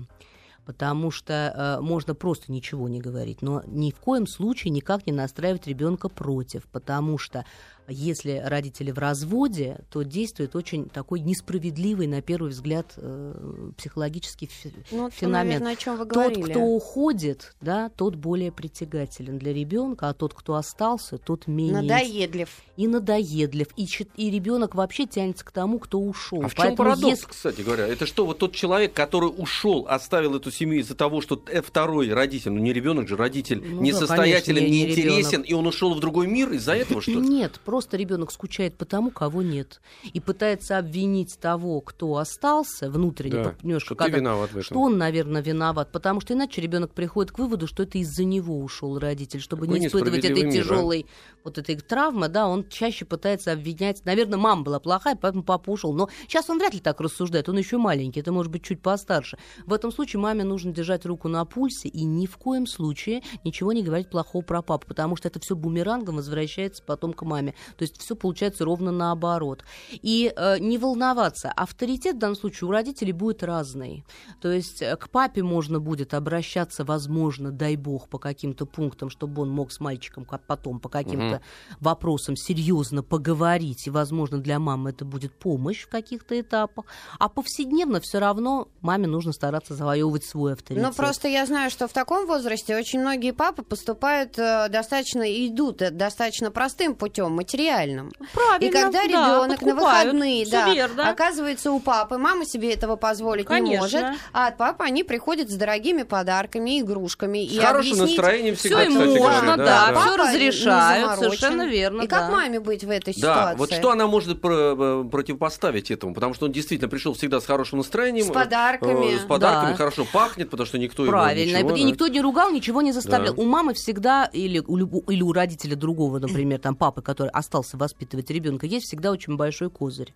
Потому 0.66 1.10
что 1.10 1.78
э, 1.78 1.80
можно 1.80 2.14
просто 2.14 2.52
ничего 2.52 2.88
не 2.90 3.00
говорить, 3.00 3.40
но 3.40 3.62
ни 3.66 3.90
в 3.90 3.96
коем 3.96 4.26
случае 4.26 4.70
никак 4.70 5.06
не 5.06 5.14
настраивать 5.14 5.66
ребенка 5.66 6.10
против, 6.10 6.64
потому 6.64 7.16
что 7.16 7.46
если 7.88 8.42
родители 8.44 8.90
в 8.90 8.98
разводе, 8.98 9.78
то 9.90 10.02
действует 10.02 10.54
очень 10.56 10.88
такой 10.88 11.20
несправедливый, 11.20 12.06
на 12.06 12.20
первый 12.22 12.50
взгляд, 12.50 12.92
э, 12.96 13.70
психологический 13.76 14.48
Ну, 14.90 15.10
феномен. 15.10 15.32
наверное, 15.48 15.72
о 15.72 15.76
чем 15.76 15.96
вы 15.96 16.06
Тот, 16.06 16.36
кто 16.50 16.60
уходит, 16.60 17.54
да, 17.60 17.88
тот 17.90 18.14
более 18.16 18.52
притягателен 18.52 19.38
для 19.38 19.52
ребенка, 19.52 20.08
а 20.10 20.14
тот, 20.14 20.34
кто 20.34 20.54
остался, 20.54 21.18
тот 21.18 21.46
менее 21.46 21.82
Надоедлив. 21.82 22.48
и 22.76 22.86
надоедлив, 22.86 23.68
и, 23.76 23.86
и 24.16 24.30
ребенок 24.30 24.74
вообще 24.74 25.06
тянется 25.06 25.44
к 25.44 25.50
тому, 25.50 25.78
кто 25.78 25.98
ушел. 26.00 26.42
А 26.44 26.48
в 26.48 26.54
чем 26.54 26.76
парадокс, 26.76 27.24
кстати 27.26 27.62
говоря? 27.62 27.86
Это 27.86 28.06
что, 28.06 28.26
вот 28.26 28.38
тот 28.38 28.52
человек, 28.54 28.92
который 28.92 29.26
ушел, 29.34 29.86
оставил 29.88 30.34
эту 30.36 30.50
семью 30.50 30.80
из-за 30.80 30.94
того, 30.94 31.20
что 31.20 31.42
э, 31.46 31.62
второй 31.62 32.12
родитель, 32.12 32.50
ну 32.52 32.58
не 32.58 32.72
ребенок 32.72 33.08
же, 33.08 33.16
родитель, 33.16 33.62
Ну 33.64 33.78
да, 33.78 33.82
несостоятелен, 33.82 34.56
конечно, 34.58 34.72
не- 34.72 34.80
не 34.80 34.84
неинтересен, 34.86 35.30
ребенок. 35.30 35.50
и 35.50 35.54
он 35.54 35.66
ушел 35.66 35.94
в 35.94 36.00
другой 36.00 36.26
мир 36.26 36.52
из-за 36.52 36.74
этого, 36.74 37.00
что 37.00 37.12
ли? 37.12 37.18
Нет, 37.20 37.60
просто 37.64 37.77
ребенок 37.96 38.32
скучает 38.32 38.76
по 38.76 38.84
тому, 38.84 39.10
кого 39.10 39.42
нет. 39.42 39.80
И 40.12 40.20
пытается 40.20 40.78
обвинить 40.78 41.38
того, 41.40 41.80
кто 41.80 42.16
остался 42.16 42.90
внутренне, 42.90 43.42
Да, 43.44 43.54
немножко, 43.62 43.86
что 43.86 43.94
ты 43.94 44.04
когда- 44.04 44.18
виноват 44.18 44.48
в 44.50 44.52
этом. 44.52 44.62
что 44.62 44.80
он, 44.80 44.98
наверное, 44.98 45.42
виноват. 45.42 45.92
Потому 45.92 46.20
что 46.20 46.34
иначе 46.34 46.60
ребенок 46.60 46.92
приходит 46.92 47.32
к 47.32 47.38
выводу, 47.38 47.66
что 47.66 47.82
это 47.84 47.98
из-за 47.98 48.24
него 48.24 48.58
ушел 48.60 48.98
родитель. 48.98 49.40
Чтобы 49.40 49.66
Какой 49.66 49.80
не 49.80 49.86
испытывать 49.86 50.24
этой 50.24 50.48
а? 50.48 50.50
тяжелой 50.50 51.06
вот 51.44 51.58
этой 51.58 51.76
травмы, 51.76 52.28
да, 52.28 52.48
он 52.48 52.68
чаще 52.68 53.04
пытается 53.04 53.52
обвинять. 53.52 54.04
Наверное, 54.04 54.38
мама 54.38 54.62
была 54.62 54.80
плохая, 54.80 55.16
поэтому 55.20 55.42
папа 55.42 55.70
ушел. 55.70 55.92
Но 55.94 56.08
сейчас 56.26 56.50
он 56.50 56.58
вряд 56.58 56.74
ли 56.74 56.80
так 56.80 57.00
рассуждает. 57.00 57.48
Он 57.48 57.56
еще 57.58 57.78
маленький, 57.78 58.20
это 58.20 58.32
может 58.32 58.50
быть 58.52 58.62
чуть 58.64 58.80
постарше. 58.82 59.38
В 59.66 59.72
этом 59.72 59.92
случае 59.92 60.20
маме 60.20 60.44
нужно 60.44 60.72
держать 60.72 61.06
руку 61.06 61.28
на 61.28 61.44
пульсе 61.44 61.88
и 61.88 62.04
ни 62.04 62.26
в 62.26 62.36
коем 62.38 62.66
случае 62.66 63.22
ничего 63.44 63.72
не 63.72 63.82
говорить 63.82 64.10
плохого 64.10 64.42
про 64.42 64.62
папу, 64.62 64.86
потому 64.88 65.16
что 65.16 65.28
это 65.28 65.40
все 65.40 65.56
бумерангом 65.56 66.16
возвращается 66.16 66.82
потом 66.82 67.12
к 67.12 67.22
маме. 67.22 67.54
То 67.76 67.82
есть 67.82 68.00
все 68.00 68.14
получается 68.16 68.64
ровно 68.64 68.92
наоборот. 68.92 69.64
И 69.90 70.32
э, 70.34 70.58
не 70.58 70.78
волноваться, 70.78 71.50
авторитет 71.50 72.16
в 72.16 72.18
данном 72.18 72.36
случае 72.36 72.68
у 72.68 72.72
родителей 72.72 73.12
будет 73.12 73.42
разный. 73.42 74.04
То 74.40 74.50
есть 74.50 74.82
э, 74.82 74.96
к 74.96 75.08
папе 75.10 75.42
можно 75.42 75.80
будет 75.80 76.14
обращаться, 76.14 76.84
возможно, 76.84 77.50
дай 77.50 77.76
бог, 77.76 78.08
по 78.08 78.18
каким-то 78.18 78.66
пунктам, 78.66 79.10
чтобы 79.10 79.42
он 79.42 79.50
мог 79.50 79.72
с 79.72 79.80
мальчиком 79.80 80.26
потом 80.46 80.80
по 80.80 80.88
каким-то 80.88 81.36
угу. 81.36 81.76
вопросам 81.80 82.36
серьезно 82.36 83.02
поговорить, 83.02 83.86
и, 83.86 83.90
возможно, 83.90 84.38
для 84.38 84.58
мамы 84.58 84.90
это 84.90 85.04
будет 85.04 85.32
помощь 85.32 85.84
в 85.84 85.88
каких-то 85.88 86.40
этапах. 86.40 86.86
А 87.18 87.28
повседневно 87.28 88.00
все 88.00 88.18
равно 88.18 88.68
маме 88.80 89.06
нужно 89.06 89.32
стараться 89.32 89.74
завоевывать 89.74 90.24
свой 90.24 90.54
авторитет. 90.54 90.86
Ну, 90.86 90.94
просто 90.94 91.28
я 91.28 91.46
знаю, 91.46 91.70
что 91.70 91.88
в 91.88 91.92
таком 91.92 92.26
возрасте 92.26 92.76
очень 92.76 93.00
многие 93.00 93.32
папы 93.32 93.62
поступают 93.62 94.38
э, 94.38 94.68
достаточно, 94.68 95.22
идут 95.22 95.82
э, 95.82 95.90
достаточно 95.90 96.50
простым 96.50 96.94
путем, 96.94 97.32
материальным. 97.58 98.10
Правильно, 98.32 98.64
И 98.68 98.70
когда 98.70 98.90
да, 99.02 99.04
ребенок 99.04 99.62
на 99.62 99.74
выходные, 99.74 100.46
да, 100.50 100.72
верно. 100.72 101.10
оказывается 101.10 101.72
у 101.72 101.80
папы, 101.80 102.18
мама 102.18 102.44
себе 102.44 102.72
этого 102.72 102.96
позволить 102.96 103.46
Конечно. 103.46 103.70
не 103.74 103.78
может, 103.78 104.04
а 104.32 104.48
от 104.48 104.56
папы 104.56 104.84
они 104.84 105.02
приходят 105.04 105.50
с 105.50 105.54
дорогими 105.54 106.02
подарками, 106.02 106.80
игрушками. 106.80 107.44
С 107.46 107.52
и 107.52 107.58
хорошим 107.58 107.92
объяснить... 107.94 108.16
настроением 108.18 108.56
всегда, 108.56 108.78
Все 108.80 108.88
кстати 108.90 109.08
можно, 109.18 109.22
говоря, 109.40 109.56
да, 109.56 109.56
да, 109.56 109.92
да. 109.92 110.00
все 110.00 110.16
разрешают, 110.16 111.18
совершенно 111.18 111.66
верно. 111.66 112.02
И 112.02 112.06
да. 112.06 112.18
как 112.18 112.30
маме 112.32 112.60
быть 112.60 112.84
в 112.84 112.90
этой 112.90 113.14
Да, 113.14 113.18
ситуации? 113.20 113.58
вот 113.58 113.72
что 113.72 113.90
она 113.90 114.06
может 114.06 114.40
про- 114.40 115.02
э, 115.04 115.04
противопоставить 115.10 115.90
этому? 115.90 116.14
Потому 116.14 116.34
что 116.34 116.46
он 116.46 116.52
действительно 116.52 116.88
пришел 116.88 117.14
всегда 117.14 117.40
с 117.40 117.46
хорошим 117.46 117.78
настроением. 117.78 118.26
С 118.26 118.30
подарками. 118.30 119.14
э, 119.14 119.18
С 119.18 119.22
подарками, 119.22 119.70
Да. 119.72 119.76
хорошо 119.76 120.06
пахнет, 120.12 120.50
потому 120.50 120.66
что 120.66 120.78
никто 120.78 121.04
Правильно. 121.06 121.58
его 121.58 121.70
ничего, 121.70 121.76
и 121.76 121.82
да. 121.82 121.88
никто 121.88 122.08
не 122.08 122.20
ругал, 122.20 122.50
ничего 122.50 122.82
не 122.82 122.92
заставлял. 122.92 123.34
Да. 123.34 123.42
У 123.42 123.46
мамы 123.46 123.74
всегда, 123.74 124.26
или 124.32 124.60
у, 124.60 124.76
или 125.10 125.22
у 125.22 125.32
родителя 125.32 125.76
другого, 125.76 126.18
например, 126.18 126.58
там 126.60 126.74
папы, 126.76 127.02
который 127.02 127.30
остался 127.48 127.78
воспитывать 127.78 128.30
ребенка, 128.30 128.66
есть 128.66 128.86
всегда 128.86 129.10
очень 129.10 129.36
большой 129.36 129.70
козырь 129.70 130.12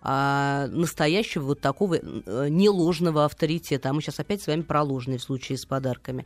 а, 0.00 0.66
настоящего 0.68 1.44
вот 1.44 1.60
такого 1.60 1.96
э, 1.96 2.48
неложного 2.48 3.26
авторитета. 3.26 3.90
А 3.90 3.92
мы 3.92 4.00
сейчас 4.00 4.18
опять 4.18 4.40
с 4.40 4.46
вами 4.46 4.62
про 4.62 4.82
ложный 4.82 5.18
в 5.18 5.22
случае 5.22 5.58
с 5.58 5.66
подарками. 5.66 6.24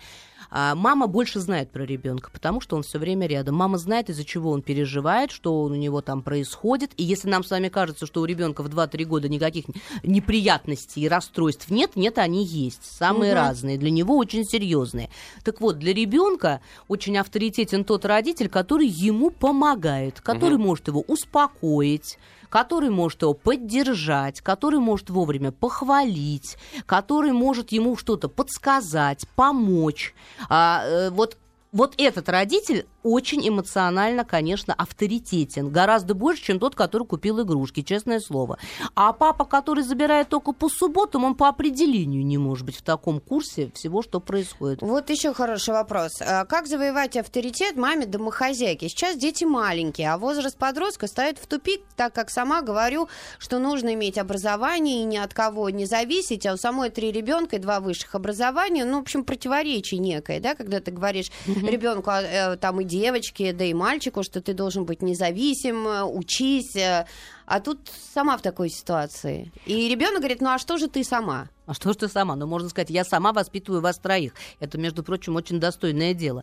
А 0.56 0.76
мама 0.76 1.08
больше 1.08 1.40
знает 1.40 1.72
про 1.72 1.84
ребенка, 1.84 2.30
потому 2.32 2.60
что 2.60 2.76
он 2.76 2.84
все 2.84 3.00
время 3.00 3.26
рядом. 3.26 3.56
Мама 3.56 3.76
знает, 3.76 4.08
из-за 4.08 4.24
чего 4.24 4.52
он 4.52 4.62
переживает, 4.62 5.32
что 5.32 5.62
у 5.62 5.74
него 5.74 6.00
там 6.00 6.22
происходит. 6.22 6.92
И 6.96 7.02
если 7.02 7.28
нам 7.28 7.42
с 7.42 7.50
вами 7.50 7.68
кажется, 7.68 8.06
что 8.06 8.20
у 8.20 8.24
ребенка 8.24 8.62
в 8.62 8.68
2-3 8.68 9.04
года 9.04 9.28
никаких 9.28 9.64
неприятностей 10.04 11.00
и 11.00 11.08
расстройств 11.08 11.70
нет, 11.70 11.96
нет, 11.96 12.18
они 12.18 12.44
есть. 12.44 12.84
Самые 12.84 13.32
Мгм. 13.32 13.42
разные, 13.42 13.78
для 13.78 13.90
него 13.90 14.16
очень 14.16 14.44
серьезные. 14.44 15.10
Так 15.42 15.60
вот, 15.60 15.80
для 15.80 15.92
ребенка 15.92 16.60
очень 16.86 17.18
авторитетен 17.18 17.84
тот 17.84 18.04
родитель, 18.04 18.48
который 18.48 18.86
ему 18.86 19.30
помогает, 19.30 20.20
который 20.20 20.56
может 20.58 20.86
его 20.86 21.00
успокоить, 21.08 22.16
который 22.48 22.90
может 22.90 23.22
его 23.22 23.34
поддержать, 23.34 24.40
который 24.40 24.78
может 24.78 25.10
вовремя 25.10 25.52
похвалить, 25.52 26.56
который 26.86 27.32
может 27.32 27.72
ему 27.72 27.96
что-то 27.96 28.28
подсказать, 28.28 29.26
помочь. 29.36 30.14
А, 30.48 30.82
э, 30.84 31.10
вот 31.10 31.36
вот 31.74 31.94
этот 31.98 32.28
родитель 32.28 32.86
очень 33.02 33.46
эмоционально, 33.46 34.24
конечно, 34.24 34.72
авторитетен. 34.72 35.70
Гораздо 35.70 36.14
больше, 36.14 36.44
чем 36.44 36.60
тот, 36.60 36.76
который 36.76 37.06
купил 37.06 37.42
игрушки, 37.42 37.82
честное 37.82 38.20
слово. 38.20 38.58
А 38.94 39.12
папа, 39.12 39.44
который 39.44 39.82
забирает 39.82 40.28
только 40.28 40.52
по 40.52 40.68
субботам, 40.68 41.24
он 41.24 41.34
по 41.34 41.48
определению 41.48 42.24
не 42.24 42.38
может 42.38 42.64
быть 42.64 42.76
в 42.76 42.82
таком 42.82 43.20
курсе 43.20 43.72
всего, 43.74 44.02
что 44.02 44.20
происходит. 44.20 44.82
Вот 44.82 45.10
еще 45.10 45.34
хороший 45.34 45.74
вопрос. 45.74 46.12
А 46.20 46.44
Как 46.44 46.68
завоевать 46.68 47.16
авторитет 47.16 47.76
маме 47.76 48.06
домохозяйки? 48.06 48.86
Сейчас 48.86 49.16
дети 49.16 49.44
маленькие, 49.44 50.12
а 50.12 50.16
возраст 50.16 50.56
подростка 50.56 51.08
ставит 51.08 51.38
в 51.38 51.46
тупик, 51.48 51.82
так 51.96 52.14
как 52.14 52.30
сама 52.30 52.62
говорю, 52.62 53.08
что 53.38 53.58
нужно 53.58 53.94
иметь 53.94 54.16
образование 54.16 55.02
и 55.02 55.04
ни 55.04 55.16
от 55.16 55.34
кого 55.34 55.68
не 55.70 55.86
зависеть, 55.86 56.46
а 56.46 56.54
у 56.54 56.56
самой 56.56 56.90
три 56.90 57.10
ребенка 57.10 57.56
и 57.56 57.58
два 57.58 57.80
высших 57.80 58.14
образования, 58.14 58.84
ну, 58.84 58.98
в 58.98 59.02
общем, 59.02 59.24
противоречие 59.24 59.98
некое, 59.98 60.38
да, 60.38 60.54
когда 60.54 60.78
ты 60.78 60.92
говоришь 60.92 61.32
ребенку, 61.68 62.10
а, 62.10 62.22
э, 62.22 62.56
там 62.56 62.80
и 62.80 62.84
девочке, 62.84 63.52
да 63.52 63.64
и 63.64 63.74
мальчику, 63.74 64.22
что 64.22 64.40
ты 64.40 64.54
должен 64.54 64.84
быть 64.84 65.02
независим, 65.02 65.86
э, 65.86 66.02
учись, 66.04 66.76
э, 66.76 67.06
а 67.46 67.60
тут 67.60 67.78
сама 68.14 68.36
в 68.36 68.42
такой 68.42 68.70
ситуации. 68.70 69.52
И 69.66 69.88
ребенок 69.88 70.20
говорит, 70.20 70.40
ну 70.40 70.50
а 70.50 70.58
что 70.58 70.78
же 70.78 70.88
ты 70.88 71.04
сама? 71.04 71.48
А 71.66 71.74
что 71.74 71.92
ж 71.92 71.96
ты 71.96 72.08
сама? 72.08 72.36
Ну, 72.36 72.46
можно 72.46 72.68
сказать, 72.68 72.90
я 72.90 73.04
сама 73.04 73.32
воспитываю 73.32 73.80
вас 73.80 73.98
троих. 73.98 74.34
Это, 74.60 74.78
между 74.78 75.02
прочим, 75.02 75.36
очень 75.36 75.60
достойное 75.60 76.12
дело. 76.12 76.42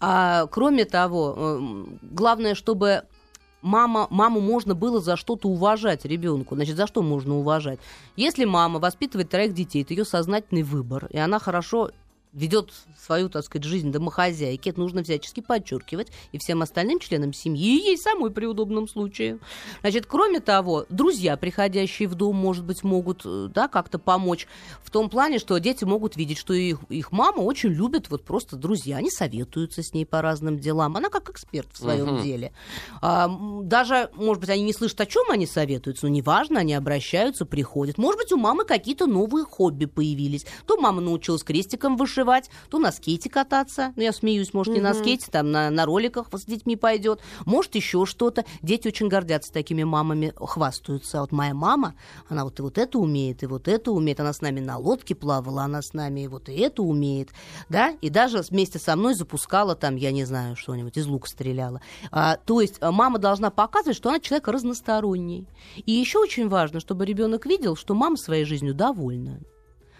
А, 0.00 0.46
кроме 0.46 0.84
того, 0.84 1.34
эм, 1.36 1.98
главное, 2.02 2.54
чтобы 2.54 3.04
мама, 3.62 4.06
маму 4.10 4.40
можно 4.40 4.74
было 4.74 5.00
за 5.00 5.16
что-то 5.16 5.48
уважать 5.48 6.04
ребенку. 6.04 6.54
Значит, 6.54 6.76
за 6.76 6.86
что 6.86 7.02
можно 7.02 7.36
уважать? 7.36 7.78
Если 8.16 8.44
мама 8.44 8.78
воспитывает 8.78 9.30
троих 9.30 9.54
детей, 9.54 9.82
это 9.82 9.94
ее 9.94 10.04
сознательный 10.04 10.62
выбор, 10.62 11.06
и 11.10 11.18
она 11.18 11.38
хорошо 11.38 11.90
ведет 12.36 12.72
свою, 12.98 13.28
так 13.30 13.44
сказать, 13.44 13.64
жизнь 13.64 13.90
домохозяйки, 13.90 14.68
это 14.68 14.78
нужно 14.78 15.02
всячески 15.02 15.40
подчеркивать 15.40 16.08
и 16.32 16.38
всем 16.38 16.60
остальным 16.62 17.00
членам 17.00 17.32
семьи, 17.32 17.80
и 17.80 17.86
ей 17.86 17.98
самой 17.98 18.30
при 18.30 18.44
удобном 18.44 18.88
случае. 18.88 19.38
Значит, 19.80 20.04
кроме 20.06 20.40
того, 20.40 20.84
друзья, 20.90 21.36
приходящие 21.38 22.08
в 22.08 22.14
дом, 22.14 22.36
может 22.36 22.64
быть, 22.64 22.84
могут 22.84 23.22
э, 23.24 23.48
да, 23.52 23.68
как-то 23.68 23.98
помочь 23.98 24.46
в 24.82 24.90
том 24.90 25.08
плане, 25.08 25.38
что 25.38 25.56
дети 25.58 25.84
могут 25.84 26.16
видеть, 26.16 26.36
что 26.36 26.52
их, 26.52 26.80
их 26.90 27.10
мама 27.10 27.40
очень 27.40 27.70
любит 27.70 28.10
вот 28.10 28.22
просто 28.22 28.56
друзья, 28.56 28.98
они 28.98 29.10
советуются 29.10 29.82
с 29.82 29.94
ней 29.94 30.04
по 30.04 30.20
разным 30.20 30.58
делам, 30.58 30.96
она 30.96 31.08
как 31.08 31.30
эксперт 31.30 31.68
в 31.72 31.78
своем 31.78 32.16
Мгм. 32.16 32.22
деле. 32.22 32.52
А, 33.00 33.30
даже, 33.62 34.10
может 34.14 34.40
быть, 34.42 34.50
они 34.50 34.62
не 34.62 34.74
слышат, 34.74 35.00
о 35.00 35.06
чем 35.06 35.30
они 35.30 35.46
советуются, 35.46 36.06
но 36.06 36.12
неважно, 36.12 36.60
они 36.60 36.74
обращаются, 36.74 37.46
приходят. 37.46 37.96
Может 37.96 38.18
быть, 38.20 38.32
у 38.32 38.36
мамы 38.36 38.64
какие-то 38.66 39.06
новые 39.06 39.46
хобби 39.46 39.86
появились. 39.86 40.44
То 40.66 40.76
мама 40.76 41.00
научилась 41.00 41.42
крестиком 41.42 41.96
вышивать, 41.96 42.25
то 42.68 42.78
на 42.78 42.92
скейте 42.92 43.30
кататься. 43.30 43.92
Ну, 43.96 44.02
я 44.02 44.12
смеюсь, 44.12 44.52
может, 44.52 44.74
не 44.74 44.80
на 44.80 44.90
Мгм. 44.90 44.98
скейте, 44.98 45.30
там 45.30 45.50
на, 45.50 45.70
на 45.70 45.84
роликах 45.86 46.28
с 46.32 46.44
детьми 46.44 46.76
пойдет. 46.76 47.20
Может, 47.44 47.74
еще 47.74 48.04
что-то. 48.06 48.44
Дети 48.62 48.88
очень 48.88 49.08
гордятся 49.08 49.52
такими 49.52 49.84
мамами, 49.84 50.32
хвастаются. 50.36 51.20
Вот 51.20 51.32
моя 51.32 51.54
мама, 51.54 51.94
она 52.28 52.44
вот 52.44 52.58
и 52.58 52.62
вот 52.62 52.78
это 52.78 52.98
умеет, 52.98 53.42
и 53.42 53.46
вот 53.46 53.68
это 53.68 53.92
умеет. 53.92 54.20
Она 54.20 54.32
с 54.32 54.40
нами 54.40 54.60
на 54.60 54.78
лодке 54.78 55.14
плавала, 55.14 55.62
она 55.62 55.82
с 55.82 55.92
нами 55.94 56.20
и 56.24 56.28
вот 56.28 56.48
и 56.48 56.54
это 56.54 56.82
умеет. 56.82 57.30
Да? 57.68 57.90
И 58.00 58.10
даже 58.10 58.42
вместе 58.42 58.78
со 58.78 58.96
мной 58.96 59.14
запускала 59.14 59.74
там, 59.76 59.96
я 59.96 60.12
не 60.12 60.24
знаю, 60.24 60.56
что-нибудь, 60.56 60.96
из 60.96 61.06
лука 61.06 61.28
стреляла. 61.28 61.80
А, 62.10 62.36
то 62.36 62.60
есть 62.60 62.76
а, 62.80 62.92
мама 62.92 63.18
должна 63.18 63.50
показывать, 63.50 63.96
что 63.96 64.08
она 64.08 64.20
человек 64.20 64.48
разносторонний. 64.48 65.46
И 65.84 65.92
еще 65.92 66.18
очень 66.18 66.48
важно, 66.48 66.80
чтобы 66.80 67.04
ребенок 67.06 67.46
видел, 67.46 67.76
что 67.76 67.94
мама 67.94 68.16
своей 68.16 68.44
жизнью 68.44 68.74
довольна. 68.74 69.40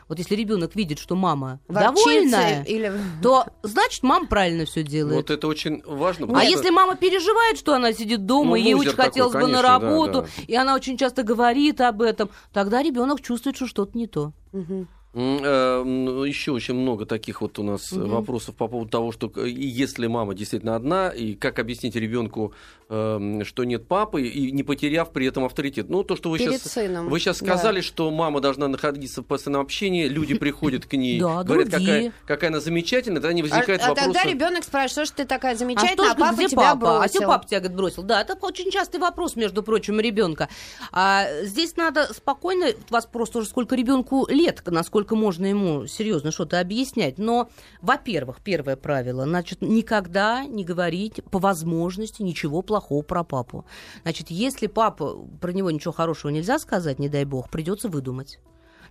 Вот 0.08 0.18
если 0.18 0.36
ребенок 0.36 0.76
видит, 0.76 0.98
что 1.00 1.16
мама 1.16 1.58
Ворчится 1.66 2.04
довольная, 2.04 2.62
или... 2.64 2.92
то 3.22 3.46
значит 3.62 4.02
мама 4.04 4.26
правильно 4.26 4.64
все 4.64 4.84
делает. 4.84 5.16
Вот 5.16 5.30
это 5.30 5.48
очень 5.48 5.82
важно. 5.84 6.26
А 6.32 6.42
что- 6.42 6.50
если 6.50 6.70
мама 6.70 6.94
переживает, 6.94 7.58
что 7.58 7.74
она 7.74 7.92
сидит 7.92 8.24
дома, 8.24 8.50
Ну, 8.50 8.56
и 8.56 8.62
ей 8.62 8.74
очень 8.74 8.90
такой, 8.92 9.04
хотелось 9.06 9.32
бы 9.32 9.40
на 9.40 9.46
конечно, 9.46 9.62
да, 9.62 9.68
работу, 9.72 10.22
да. 10.22 10.28
и 10.46 10.54
она 10.54 10.74
очень 10.74 10.96
часто 10.96 11.24
говорит 11.24 11.80
об 11.80 12.02
этом, 12.02 12.30
тогда 12.52 12.82
ребенок 12.82 13.20
чувствует, 13.20 13.56
что 13.56 13.66
что-то 13.66 13.98
не 13.98 14.06
то. 14.06 14.32
Мгм. 14.52 14.88
Э, 15.16 15.80
м, 15.80 16.24
Еще 16.24 16.52
очень 16.52 16.74
много 16.74 17.06
таких 17.06 17.40
вот 17.40 17.58
у 17.58 17.62
нас 17.62 17.90
Мгм. 17.92 18.08
вопросов 18.10 18.54
по 18.54 18.68
поводу 18.68 18.90
того, 18.90 19.12
что 19.12 19.28
и 19.28 19.50
если 19.66 20.06
мама 20.08 20.34
действительно 20.34 20.76
одна, 20.76 21.08
и 21.08 21.34
как 21.34 21.58
объяснить 21.58 21.94
ребенку, 21.96 22.52
эм, 22.90 23.44
что 23.44 23.64
нет 23.64 23.88
папы, 23.88 24.22
и 24.22 24.50
не 24.52 24.62
потеряв 24.62 25.12
при 25.12 25.26
этом 25.26 25.44
авторитет. 25.44 25.88
Ну, 25.88 26.02
то, 26.04 26.16
что 26.16 26.28
вы 26.30 26.38
Перед 26.38 26.60
сейчас... 26.60 26.72
сыном. 26.72 27.08
Вы 27.08 27.18
сейчас 27.18 27.40
Да. 27.40 27.46
сказали, 27.46 27.80
что 27.80 28.10
мама 28.10 28.40
должна 28.40 28.68
находиться 28.68 29.22
в 29.22 29.24
постоянном 29.24 29.62
общении, 29.62 30.06
люди 30.06 30.34
приходят 30.38 30.84
к 30.86 30.92
ней, 30.92 31.18
Да, 31.20 31.42
говорят, 31.44 31.70
какая, 31.70 32.12
какая 32.26 32.50
она 32.50 32.60
замечательная, 32.60 33.20
тогда 33.22 33.32
не 33.32 33.42
возникает 33.42 33.80
а, 33.82 33.92
а 33.92 33.94
тогда 33.94 34.22
ребенок 34.24 34.64
спрашивает, 34.64 34.90
что 34.90 35.04
ж 35.06 35.10
ты 35.16 35.24
такая 35.24 35.54
А 35.54 35.56
замечательная, 35.56 36.10
а, 36.10 36.12
что 36.12 36.20
папа 36.20 36.34
где 36.34 36.48
тебя 36.48 36.60
папа? 36.62 36.76
бросил. 36.76 37.00
А 37.02 37.08
что 37.08 37.20
папа 37.26 37.46
тебя 37.46 37.60
говорит, 37.60 37.76
бросил? 37.78 38.02
Да, 38.02 38.20
это 38.20 38.34
очень 38.42 38.70
частый 38.70 39.00
вопрос, 39.00 39.34
между 39.36 39.62
прочим, 39.62 39.98
ребенка. 39.98 40.48
А 40.92 41.26
здесь 41.44 41.76
надо 41.76 42.12
спокойно, 42.12 42.66
вас 42.90 43.06
просто 43.06 43.38
уже 43.38 43.48
сколько 43.48 43.74
ребенку 43.76 44.26
лет, 44.28 44.62
насколько 44.66 45.05
можно 45.14 45.46
ему 45.46 45.86
серьезно 45.86 46.32
что-то 46.32 46.58
объяснять. 46.58 47.18
Но, 47.18 47.48
во-первых, 47.80 48.40
первое 48.42 48.76
правило, 48.76 49.24
значит, 49.24 49.62
никогда 49.62 50.44
не 50.44 50.64
говорить 50.64 51.22
по 51.30 51.38
возможности 51.38 52.22
ничего 52.22 52.62
плохого 52.62 53.02
про 53.02 53.22
папу. 53.22 53.64
Значит, 54.02 54.30
если 54.30 54.66
папа, 54.66 55.16
про 55.40 55.52
него 55.52 55.70
ничего 55.70 55.92
хорошего 55.92 56.30
нельзя 56.30 56.58
сказать, 56.58 56.98
не 56.98 57.08
дай 57.08 57.24
бог, 57.24 57.50
придется 57.50 57.88
выдумать. 57.88 58.40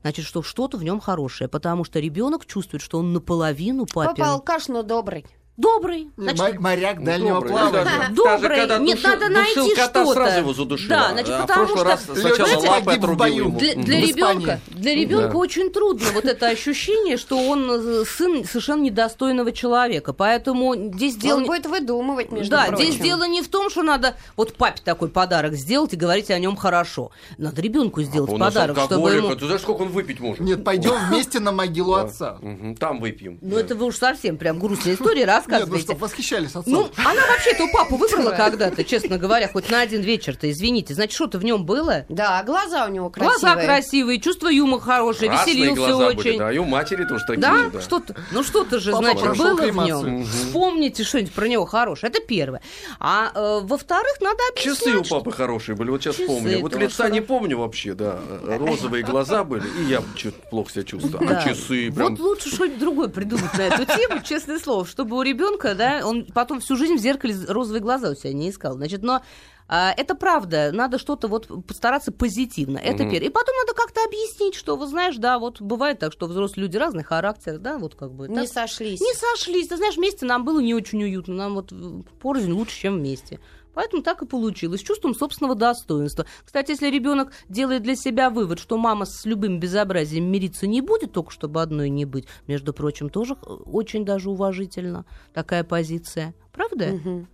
Значит, 0.02 0.26
что 0.26 0.44
что-то 0.44 0.78
в 0.78 0.84
нем 0.84 1.00
хорошее, 1.00 1.50
потому 1.50 1.84
что 1.84 2.00
ребенок 2.00 2.46
чувствует, 2.46 2.84
что 2.84 3.00
он 3.00 3.12
наполовину 3.12 3.88
папин. 3.88 4.16
Папа 4.16 4.32
алкаш, 4.34 4.68
но 4.68 4.84
добрый. 4.84 5.26
Добрый. 5.58 6.10
Значит, 6.18 6.56
мо- 6.56 6.60
Моряк 6.62 7.02
дальнего 7.02 7.36
Добрый, 7.36 7.52
плавания. 7.52 8.10
Добрый. 8.14 8.26
даже 8.42 8.48
когда 8.62 8.78
Нет, 8.78 8.98
душил- 8.98 9.10
надо 9.10 9.30
найти 9.30 9.56
душил 9.56 9.76
кота, 9.76 9.88
что-то. 10.04 10.14
сразу 10.14 10.40
его 10.40 10.54
задушил. 10.54 10.90
Да, 10.90 11.10
значит, 11.14 11.30
а 11.32 11.44
в 11.44 11.48
потому 11.48 11.68
что- 11.68 11.84
раз 11.86 12.04
сначала 12.04 12.36
Знаете, 12.36 12.70
лапы 12.70 12.92
отрубил 12.92 13.16
бою. 13.16 13.36
ему. 13.46 13.60
Для, 13.60 13.76
для 13.76 14.02
ребенка, 14.02 14.60
для 14.72 14.96
ребенка 14.96 15.30
Да. 15.30 15.38
очень 15.38 15.70
трудно 15.72 16.08
вот 16.14 16.26
это 16.26 16.48
ощущение, 16.50 17.16
что 17.16 17.38
он 17.38 17.72
э, 17.72 18.04
сын 18.06 18.44
совершенно 18.44 18.82
недостойного 18.82 19.54
человека. 19.54 20.12
Поэтому 20.12 20.76
здесь 20.94 21.16
дело... 21.16 21.38
Он 21.38 21.44
не- 21.44 21.48
будет 21.48 21.66
выдумывать, 21.68 22.34
между 22.34 22.52
да, 22.52 22.66
прочим. 22.66 22.84
здесь 22.92 23.02
дело 23.02 23.26
не 23.26 23.42
в 23.42 23.48
том, 23.48 23.70
что 23.70 23.82
надо 23.82 24.18
вот 24.36 24.56
папе 24.56 24.82
такой 24.84 25.08
подарок 25.08 25.54
сделать 25.54 25.94
и 25.94 25.96
говорить 25.96 26.30
о 26.32 26.38
нем 26.40 26.58
хорошо. 26.58 27.12
Надо 27.38 27.62
ребенку 27.62 28.02
сделать 28.02 28.30
Он 28.30 28.36
у 28.36 28.40
нас 28.40 28.54
подарок, 28.54 28.78
чтобы 28.80 29.10
ему... 29.14 29.30
а 29.30 29.36
Ты 29.38 29.46
знаешь, 29.46 29.62
сколько 29.62 29.84
он 29.84 29.90
выпить 29.90 30.20
может? 30.20 30.42
Нет, 30.42 30.66
пойдем 30.66 30.96
вместе 31.10 31.40
на 31.40 31.54
могилу 31.54 31.94
отца. 31.94 32.40
Там 32.78 33.00
выпьем. 33.00 33.40
Ну, 33.42 33.56
это 33.58 33.74
вы 33.76 33.86
уж 33.86 33.96
совсем 33.96 34.36
прям 34.38 34.60
грустные 34.60 34.98
истории 35.46 35.60
Нет, 35.60 35.68
ну 35.68 35.74
рассказываете. 35.76 35.84
что, 35.86 35.96
восхищались 35.96 36.56
отцом. 36.56 36.64
Ну, 36.74 36.90
она 36.98 37.22
вообще-то 37.28 37.64
у 37.66 37.72
папу 37.72 37.96
выбрала 37.98 38.32
когда-то, 38.32 38.84
честно 38.84 39.18
говоря, 39.18 39.48
хоть 39.48 39.70
на 39.70 39.82
один 39.82 40.02
вечер-то, 40.02 40.50
извините. 40.50 40.94
Значит, 40.94 41.14
что-то 41.14 41.38
в 41.40 41.44
нем 41.46 41.66
было? 41.66 42.06
Да, 42.10 42.44
глаза 42.44 42.86
у 42.86 42.90
него 42.90 43.10
красивые. 43.10 43.40
Глаза 43.40 43.56
красивые, 43.64 44.20
чувство 44.20 44.48
юмора 44.50 44.82
хорошее, 44.82 45.30
Красные 45.32 45.56
веселился 45.56 45.82
глаза 45.82 46.08
очень. 46.08 46.18
были, 46.18 46.38
да, 46.38 46.52
и 46.54 46.58
у 46.58 46.66
матери 46.66 47.06
тоже 47.06 47.24
такие 47.26 47.42
Да? 47.42 47.70
да. 47.72 47.82
Что-то, 47.82 48.16
ну 48.32 48.44
что-то 48.44 48.80
же, 48.80 48.92
Папа 48.92 49.04
значит, 49.04 49.38
было 49.38 49.54
в 49.54 49.58
кремацию. 49.58 49.96
нем. 50.04 50.14
Мгм. 50.22 50.26
Вспомните 50.26 51.04
что-нибудь 51.04 51.34
про 51.34 51.48
него 51.48 51.66
хорошее. 51.66 52.12
Это 52.12 52.22
первое. 52.26 52.62
А 53.00 53.32
э, 53.34 53.60
во-вторых, 53.64 54.16
надо 54.22 54.40
объяснять. 54.52 54.78
Часы 54.80 54.98
у 54.98 55.04
что- 55.04 55.20
папы 55.20 55.32
хорошие 55.32 55.76
были, 55.76 55.90
вот 55.90 56.02
сейчас 56.02 56.16
Часы 56.16 56.28
помню. 56.28 56.60
Вот 56.62 56.76
лица 56.76 57.10
не 57.10 57.22
помню 57.22 57.58
вообще, 57.60 57.94
да. 57.94 58.20
Розовые 58.44 59.04
глаза 59.04 59.44
были, 59.44 59.64
и 59.80 59.84
я 59.86 60.02
чуть 60.16 60.36
плохо 60.50 60.72
себя 60.72 60.84
чувствовал. 60.84 61.26
Да. 61.26 61.40
А 61.40 61.44
часы 61.48 61.92
прям... 61.92 62.16
Вот 62.16 62.20
лучше 62.20 62.50
что-нибудь 62.54 62.80
другое 62.80 63.08
придумать 63.10 63.54
на 63.58 63.62
эту 63.64 63.86
тему, 63.86 64.22
честное 64.24 64.60
слово, 64.60 64.86
чтобы 64.86 65.18
у 65.18 65.22
ребенка, 65.22 65.35
да, 65.76 66.02
он 66.06 66.26
потом 66.34 66.60
всю 66.60 66.76
жизнь 66.76 66.96
в 66.96 67.00
зеркале 67.00 67.36
розовые 67.48 67.82
глаза 67.82 68.10
у 68.12 68.16
себя 68.16 68.34
не 68.34 68.50
искал. 68.50 68.74
Значит, 68.76 69.04
но 69.04 69.22
а, 69.68 69.94
это 69.98 70.14
правда, 70.14 70.72
надо 70.72 71.00
что-то 71.00 71.28
вот 71.28 71.48
постараться 71.66 72.12
позитивно. 72.12 72.78
Это 72.78 73.04
Мгм. 73.04 73.12
первое. 73.12 73.30
И 73.30 73.32
потом 73.32 73.56
надо 73.56 73.74
как-то 73.74 74.04
объяснить, 74.06 74.54
что, 74.54 74.76
вы 74.76 74.86
знаешь, 74.86 75.16
да, 75.18 75.40
вот 75.40 75.60
бывает 75.60 76.00
так, 76.00 76.14
что 76.14 76.28
взрослые 76.28 76.68
люди 76.68 76.78
разный 76.78 77.04
характер, 77.04 77.58
да, 77.58 77.78
вот 77.80 77.96
как 77.96 78.12
бы. 78.14 78.28
Не 78.28 78.36
так. 78.36 78.48
сошлись. 78.48 79.02
Не 79.02 79.14
сошлись. 79.14 79.68
Ты 79.68 79.78
знаешь, 79.78 79.98
вместе 79.98 80.26
нам 80.26 80.46
было 80.46 80.60
не 80.60 80.76
очень 80.76 81.04
уютно. 81.04 81.34
Нам 81.34 81.56
вот 81.56 81.74
порознь 82.22 82.52
лучше, 82.52 82.80
чем 82.80 83.00
вместе. 83.00 83.40
Поэтому 83.76 84.02
так 84.02 84.22
и 84.22 84.26
получилось. 84.26 84.82
Чувством 84.82 85.14
собственного 85.14 85.54
достоинства. 85.54 86.26
Кстати, 86.44 86.72
если 86.72 86.90
ребенок 86.90 87.32
делает 87.50 87.84
для 87.84 87.96
себя 87.96 88.30
вывод, 88.30 88.60
что 88.60 88.78
мама 88.78 89.06
с 89.06 89.26
любым 89.26 89.60
безобразием 89.60 90.32
мириться 90.32 90.66
не 90.66 90.82
будет, 90.82 91.12
только 91.12 91.32
чтобы 91.32 91.62
одной 91.62 91.90
не 91.90 92.06
быть, 92.06 92.26
между 92.48 92.74
прочим, 92.74 93.10
тоже 93.10 93.36
э, 93.36 93.46
очень 93.46 94.06
даже 94.06 94.30
уважительно 94.30 95.06
такая 95.34 95.64
позиция. 95.64 96.34
Правда? 96.52 96.88
Мгм. 96.88 97.28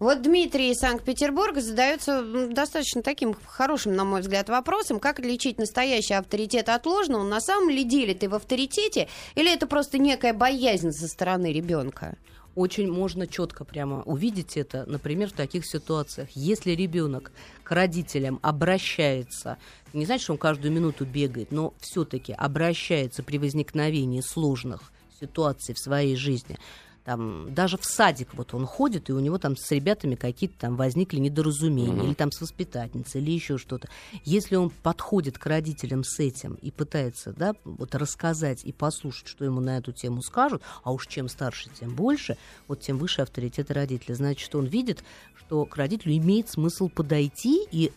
Вот 0.00 0.22
Дмитрий 0.22 0.70
из 0.70 0.78
Санкт-Петербурга 0.78 1.60
задается 1.60 2.22
достаточно 2.48 3.02
таким 3.02 3.36
хорошим, 3.46 3.94
на 3.94 4.04
мой 4.04 4.22
взгляд, 4.22 4.48
вопросом, 4.48 5.00
как 5.00 5.18
отличить 5.18 5.58
настоящий 5.58 6.14
авторитет 6.14 6.68
от 6.68 6.86
ложного. 6.86 7.24
На 7.24 7.40
самом 7.40 7.70
ли 7.70 7.84
деле 7.84 8.14
ты 8.14 8.28
в 8.28 8.34
авторитете, 8.34 9.08
или 9.34 9.52
это 9.52 9.66
просто 9.66 9.98
некая 9.98 10.32
боязнь 10.32 10.92
со 10.92 11.06
стороны 11.06 11.52
ребенка? 11.52 12.16
Очень 12.56 12.90
можно 12.90 13.26
четко 13.26 13.66
прямо 13.66 14.02
увидеть 14.04 14.56
это, 14.56 14.86
например, 14.86 15.28
в 15.28 15.34
таких 15.34 15.66
ситуациях. 15.66 16.30
Если 16.32 16.70
ребенок 16.70 17.30
к 17.62 17.70
родителям 17.70 18.40
обращается, 18.40 19.58
не 19.92 20.06
значит, 20.06 20.24
что 20.24 20.32
он 20.32 20.38
каждую 20.38 20.72
минуту 20.72 21.04
бегает, 21.04 21.52
но 21.52 21.74
все-таки 21.80 22.32
обращается 22.32 23.22
при 23.22 23.36
возникновении 23.36 24.22
сложных 24.22 24.90
ситуаций 25.20 25.74
в 25.74 25.78
своей 25.78 26.16
жизни. 26.16 26.56
Там, 27.06 27.54
даже 27.54 27.78
в 27.78 27.84
садик 27.84 28.34
вот 28.34 28.52
он 28.52 28.66
ходит, 28.66 29.08
и 29.08 29.12
у 29.12 29.20
него 29.20 29.38
там 29.38 29.56
с 29.56 29.70
ребятами 29.70 30.16
какие-то 30.16 30.58
там 30.58 30.74
возникли 30.76 31.20
недоразумения, 31.20 31.92
Мгм. 31.92 32.06
или 32.08 32.14
там 32.14 32.32
с 32.32 32.40
воспитательницей, 32.40 33.20
или 33.22 33.30
еще 33.30 33.58
что-то. 33.58 33.88
Если 34.24 34.56
он 34.56 34.70
подходит 34.70 35.38
к 35.38 35.46
родителям 35.46 36.02
с 36.02 36.18
этим 36.18 36.54
и 36.54 36.72
пытается, 36.72 37.32
да, 37.32 37.54
вот 37.64 37.94
рассказать 37.94 38.64
и 38.64 38.72
послушать, 38.72 39.28
что 39.28 39.44
ему 39.44 39.60
на 39.60 39.78
эту 39.78 39.92
тему 39.92 40.20
скажут, 40.20 40.62
а 40.82 40.90
уж 40.90 41.06
чем 41.06 41.28
старше, 41.28 41.70
тем 41.78 41.94
больше, 41.94 42.36
вот 42.66 42.80
тем 42.80 42.98
выше 42.98 43.22
авторитет 43.22 43.70
родителя. 43.70 44.16
Значит, 44.16 44.52
он 44.56 44.66
видит, 44.66 45.04
что 45.36 45.64
к 45.64 45.76
родителю 45.76 46.16
имеет 46.16 46.50
смысл 46.50 46.88
подойти 46.88 47.64
и 47.70 47.92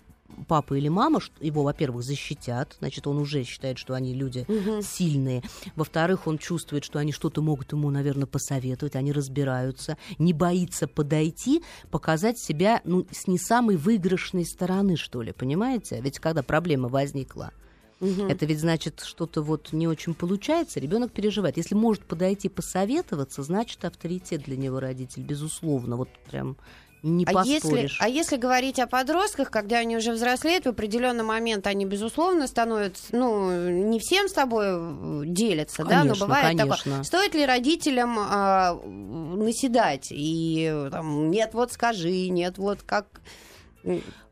папа 0.48 0.74
или 0.74 0.88
мама 0.88 1.20
его, 1.40 1.64
во-первых, 1.64 2.04
защитят, 2.04 2.76
значит, 2.80 3.08
он 3.08 3.18
уже 3.18 3.44
считает, 3.44 3.78
что 3.78 3.94
они 3.94 4.14
люди 4.14 4.46
сильные. 4.82 5.44
Во-вторых, 5.76 6.28
он 6.28 6.38
чувствует, 6.38 6.84
что 6.84 7.00
они 7.00 7.12
что-то 7.12 7.42
могут 7.42 7.72
ему, 7.72 7.90
наверное, 7.90 8.26
посоветовать, 8.26 8.96
они 8.96 9.12
разбираются, 9.12 9.98
не 10.18 10.34
боится 10.34 10.88
подойти, 10.88 11.64
показать 11.92 12.40
себя 12.40 12.82
ну, 12.84 13.06
с 13.12 13.28
не 13.28 13.38
самой 13.38 13.78
выигрышной 13.78 14.46
стороны, 14.46 14.96
что 14.96 15.22
ли, 15.22 15.32
понимаете? 15.32 16.00
Ведь 16.02 16.20
когда 16.20 16.44
проблема 16.44 16.90
возникла, 16.90 17.52
это 18.00 18.46
ведь 18.46 18.60
значит, 18.60 19.02
что-то 19.02 19.42
вот 19.42 19.74
не 19.74 19.88
очень 19.88 20.14
получается, 20.14 20.80
ребенок 20.80 21.12
переживает. 21.12 21.58
Если 21.58 21.76
может 21.76 22.06
подойти 22.06 22.48
посоветоваться, 22.48 23.44
значит, 23.44 23.84
авторитет 23.84 24.44
для 24.44 24.56
него 24.56 24.80
родитель, 24.80 25.24
безусловно, 25.24 25.98
вот 25.98 26.10
прям 26.30 26.56
не 27.02 27.26
А 27.26 27.46
если, 27.46 27.90
а 28.00 28.10
если 28.10 28.36
говорить 28.36 28.80
о 28.80 28.88
подростках, 28.88 29.50
когда 29.50 29.78
они 29.78 29.96
уже 29.96 30.12
взрослеют, 30.12 30.66
в 30.66 30.70
определенный 30.70 31.24
момент 31.24 31.66
они, 31.68 31.86
безусловно, 31.86 32.48
становятся, 32.48 33.16
ну, 33.16 33.70
не 33.70 34.00
всем 34.00 34.28
с 34.28 34.34
тобой 34.34 34.66
э, 34.68 35.22
делятся, 35.26 35.84
да, 35.84 36.04
но 36.04 36.14
Конечно, 36.14 36.26
бывает 36.26 36.58
такое. 36.58 36.78
конечно. 36.84 37.04
Стоит 37.04 37.36
ли 37.36 37.46
родителям 37.46 38.18
а, 38.20 38.74
наседать 38.74 40.08
и 40.12 40.88
там, 40.92 41.32
нет, 41.32 41.54
вот 41.54 41.72
скажи, 41.72 42.30
нет, 42.30 42.58
вот 42.58 42.82
как... 42.84 43.06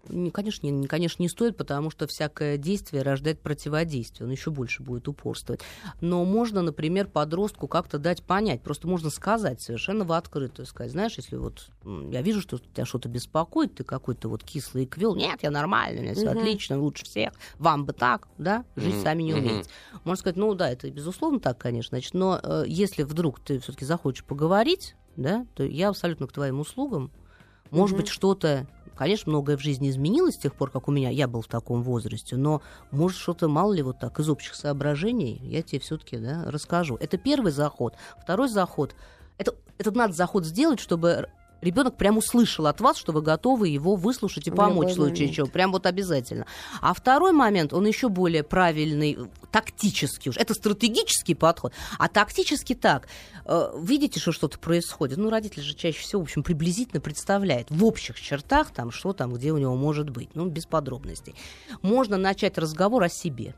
Не, 0.09 0.31
конечно, 0.31 0.67
не, 0.67 0.87
конечно, 0.87 1.21
не 1.21 1.29
стоит, 1.29 1.57
потому 1.57 1.89
что 1.89 2.07
всякое 2.07 2.57
действие 2.57 3.03
рождает 3.03 3.41
противодействие, 3.41 4.25
он 4.25 4.31
еще 4.31 4.51
больше 4.51 4.83
будет 4.83 5.07
упорствовать. 5.07 5.61
Но 6.01 6.23
можно, 6.25 6.61
например, 6.61 7.07
подростку 7.07 7.67
как-то 7.67 7.97
дать 7.99 8.23
понять, 8.23 8.61
просто 8.61 8.87
можно 8.87 9.09
сказать 9.09 9.61
совершенно 9.61 10.05
в 10.05 10.11
открытую, 10.11 10.65
сказать, 10.65 10.91
знаешь, 10.91 11.17
если 11.17 11.35
вот 11.35 11.67
я 12.09 12.21
вижу, 12.21 12.41
что 12.41 12.57
тебя 12.57 12.85
что-то 12.85 13.09
беспокоит, 13.09 13.75
ты 13.75 13.83
какой-то 13.83 14.29
вот 14.29 14.43
кислый 14.43 14.85
квел, 14.85 15.15
нет, 15.15 15.41
я 15.43 15.51
нормальный, 15.51 15.99
у 15.99 16.03
меня 16.03 16.13
все 16.13 16.29
Мгм. 16.29 16.37
отлично, 16.39 16.79
лучше 16.79 17.05
всех, 17.05 17.33
вам 17.57 17.85
бы 17.85 17.93
так, 17.93 18.27
да, 18.37 18.65
жить 18.75 18.95
Мгм, 18.95 19.03
сами 19.03 19.23
не 19.23 19.33
умеете. 19.33 19.69
Можно 20.03 20.19
сказать, 20.19 20.37
ну 20.37 20.53
да, 20.53 20.69
это 20.69 20.89
безусловно 20.89 21.39
так, 21.39 21.57
конечно, 21.57 21.89
значит, 21.97 22.13
но 22.13 22.39
э, 22.41 22.63
если 22.67 23.03
вдруг 23.03 23.39
ты 23.39 23.59
все-таки 23.59 23.85
захочешь 23.85 24.23
поговорить, 24.23 24.95
да, 25.15 25.45
то 25.55 25.63
я 25.63 25.89
абсолютно 25.89 26.27
к 26.27 26.31
твоим 26.33 26.59
услугам. 26.59 27.11
Может 27.71 27.95
Мгм. 27.95 28.03
быть, 28.03 28.07
что-то, 28.11 28.67
конечно, 28.97 29.29
многое 29.29 29.57
в 29.57 29.61
жизни 29.61 29.89
изменилось 29.89 30.35
с 30.35 30.39
тех 30.39 30.53
пор, 30.53 30.71
как 30.71 30.87
у 30.87 30.91
меня, 30.91 31.09
я 31.09 31.27
был 31.27 31.41
в 31.41 31.47
таком 31.47 31.83
возрасте, 31.83 32.35
но 32.35 32.61
может 32.91 33.17
что-то, 33.17 33.47
мало 33.47 33.73
ли, 33.73 33.81
вот 33.81 33.99
так, 33.99 34.19
из 34.19 34.27
общих 34.29 34.55
соображений, 34.55 35.39
я 35.43 35.61
тебе 35.61 35.79
все-таки 35.79 36.17
да, 36.17 36.43
расскажу. 36.47 36.97
Это 36.99 37.17
первый 37.17 37.51
заход. 37.51 37.93
Второй 38.21 38.49
заход, 38.49 38.95
это, 39.37 39.55
этот 39.77 39.95
надо 39.95 40.13
заход 40.13 40.45
сделать, 40.45 40.79
чтобы 40.79 41.29
ребенок 41.61 41.97
прям 41.97 42.17
услышал 42.17 42.67
от 42.67 42.81
вас, 42.81 42.97
что 42.97 43.11
вы 43.11 43.21
готовы 43.21 43.69
его 43.69 43.95
выслушать 43.95 44.47
и 44.47 44.51
В 44.51 44.55
помочь 44.55 44.91
в 44.91 44.95
случае 44.95 45.29
чего. 45.31 45.47
Прям 45.47 45.71
вот 45.71 45.85
обязательно. 45.85 46.45
А 46.81 46.93
второй 46.93 47.31
момент, 47.31 47.73
он 47.73 47.85
еще 47.85 48.09
более 48.09 48.43
правильный, 48.43 49.17
тактический 49.51 50.29
уж. 50.29 50.37
Это 50.37 50.53
стратегический 50.53 51.35
подход. 51.35 51.73
А 51.97 52.07
тактически 52.07 52.75
так. 52.75 53.07
Э, 53.45 53.71
Видите, 53.79 54.19
что 54.19 54.31
что-то 54.31 54.59
происходит. 54.59 55.17
Ну, 55.17 55.29
родитель 55.29 55.61
же 55.61 55.73
чаще 55.73 55.99
всего, 55.99 56.21
в 56.21 56.25
общем, 56.25 56.43
приблизительно 56.43 57.01
представляет 57.01 57.69
в 57.69 57.83
общих 57.85 58.19
чертах, 58.19 58.71
там, 58.71 58.91
что 58.91 59.13
там, 59.13 59.33
где 59.33 59.51
у 59.51 59.57
него 59.57 59.75
может 59.75 60.09
быть. 60.09 60.35
Ну, 60.35 60.47
без 60.47 60.65
подробностей. 60.65 61.35
Можно 61.81 62.17
начать 62.17 62.57
разговор 62.57 63.03
о 63.03 63.09
себе. 63.09 63.55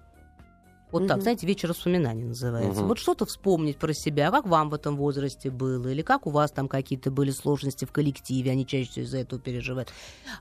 Вот 0.92 1.08
так, 1.08 1.22
знаете, 1.22 1.46
вечер 1.46 1.70
воспоминаний 1.70 2.24
называется. 2.24 2.84
Вот 2.84 2.98
что-то 2.98 3.26
вспомнить 3.26 3.78
про 3.78 3.94
себя, 3.94 4.32
как 4.32 4.46
вам 4.48 4.70
в 4.70 4.74
этом 4.74 4.98
возрасте 4.98 5.50
было, 5.50 5.88
или 5.88 6.02
как 6.02 6.28
у 6.28 6.32
вас 6.32 6.52
там 6.52 6.68
какие-то 6.68 7.12
были 7.12 7.32
сложности 7.32 7.86
в 7.86 7.92
коллективе, 7.92 8.52
они 8.52 8.66
чаще 8.66 8.90
всего 8.90 9.06
из-за 9.06 9.18
этого 9.20 9.40
переживают. 9.40 9.90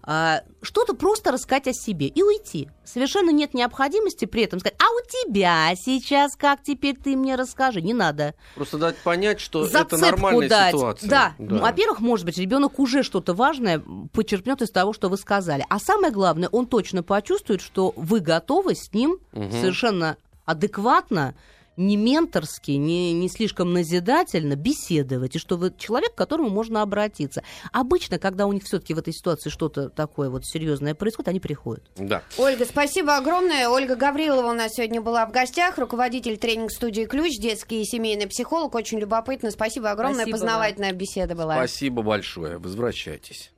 А, 0.02 0.42
что-то 0.62 0.94
просто 0.94 1.32
рассказать 1.32 1.68
о 1.68 1.72
себе 1.72 2.06
и 2.06 2.22
уйти. 2.22 2.68
Совершенно 2.84 3.30
нет 3.30 3.54
необходимости 3.54 4.24
при 4.24 4.42
этом 4.42 4.60
сказать, 4.60 4.78
а 4.80 4.84
у 4.90 5.24
тебя 5.24 5.72
сейчас 5.76 6.36
как 6.36 6.62
теперь 6.62 6.96
ты 6.96 7.16
мне 7.16 7.36
расскажи. 7.36 7.82
Не 7.82 7.94
надо. 7.94 8.34
Просто 8.54 8.78
дать 8.78 8.96
понять, 8.98 9.40
что 9.40 9.66
это 9.66 9.96
нормальная 9.98 10.48
дать. 10.48 10.74
ситуация. 10.74 11.08
Да. 11.08 11.34
Во-первых, 11.38 12.00
может 12.00 12.24
быть, 12.24 12.38
ребенок 12.38 12.78
уже 12.78 13.02
что-то 13.02 13.34
важное 13.34 13.82
почерпнет 14.12 14.62
из 14.62 14.70
того, 14.70 14.92
что 14.92 15.08
вы 15.08 15.16
сказали. 15.16 15.64
А 15.68 15.78
самое 15.78 16.12
главное, 16.12 16.48
он 16.48 16.66
точно 16.66 17.02
почувствует, 17.02 17.60
что 17.60 17.92
вы 17.96 18.20
готовы 18.20 18.74
с 18.74 18.92
ним 18.92 19.18
совершенно 19.32 20.16
адекватно, 20.48 21.34
не 21.76 21.96
менторски, 21.96 22.72
не, 22.72 23.12
не 23.12 23.28
слишком 23.28 23.72
назидательно 23.74 24.56
беседовать, 24.56 25.36
и 25.36 25.38
что 25.38 25.58
вы 25.58 25.72
человек, 25.76 26.14
к 26.14 26.18
которому 26.18 26.48
можно 26.48 26.80
обратиться. 26.80 27.44
Обычно, 27.70 28.18
когда 28.18 28.46
у 28.46 28.52
них 28.52 28.64
все-таки 28.64 28.94
в 28.94 28.98
этой 28.98 29.12
ситуации 29.12 29.50
что-то 29.50 29.90
такое 29.90 30.30
вот 30.30 30.46
серьезное 30.46 30.94
происходит, 30.94 31.28
они 31.28 31.38
приходят. 31.38 31.84
Да. 31.96 32.22
Ольга, 32.38 32.64
спасибо 32.64 33.16
огромное. 33.16 33.68
Ольга 33.68 33.94
Гаврилова 33.94 34.50
у 34.50 34.54
нас 34.54 34.72
сегодня 34.72 35.02
была 35.02 35.26
в 35.26 35.30
гостях, 35.30 35.78
руководитель 35.78 36.38
тренинг-студии 36.38 37.04
«Ключ», 37.04 37.38
детский 37.38 37.82
и 37.82 37.84
семейный 37.84 38.26
психолог. 38.26 38.74
Очень 38.74 38.98
любопытно. 38.98 39.50
Спасибо 39.50 39.90
огромное. 39.90 40.24
Спасибо, 40.24 40.38
Познавательная 40.38 40.92
беседа 40.92 41.36
была. 41.36 41.54
Спасибо 41.56 42.02
большое. 42.02 42.58
Возвращайтесь. 42.58 43.46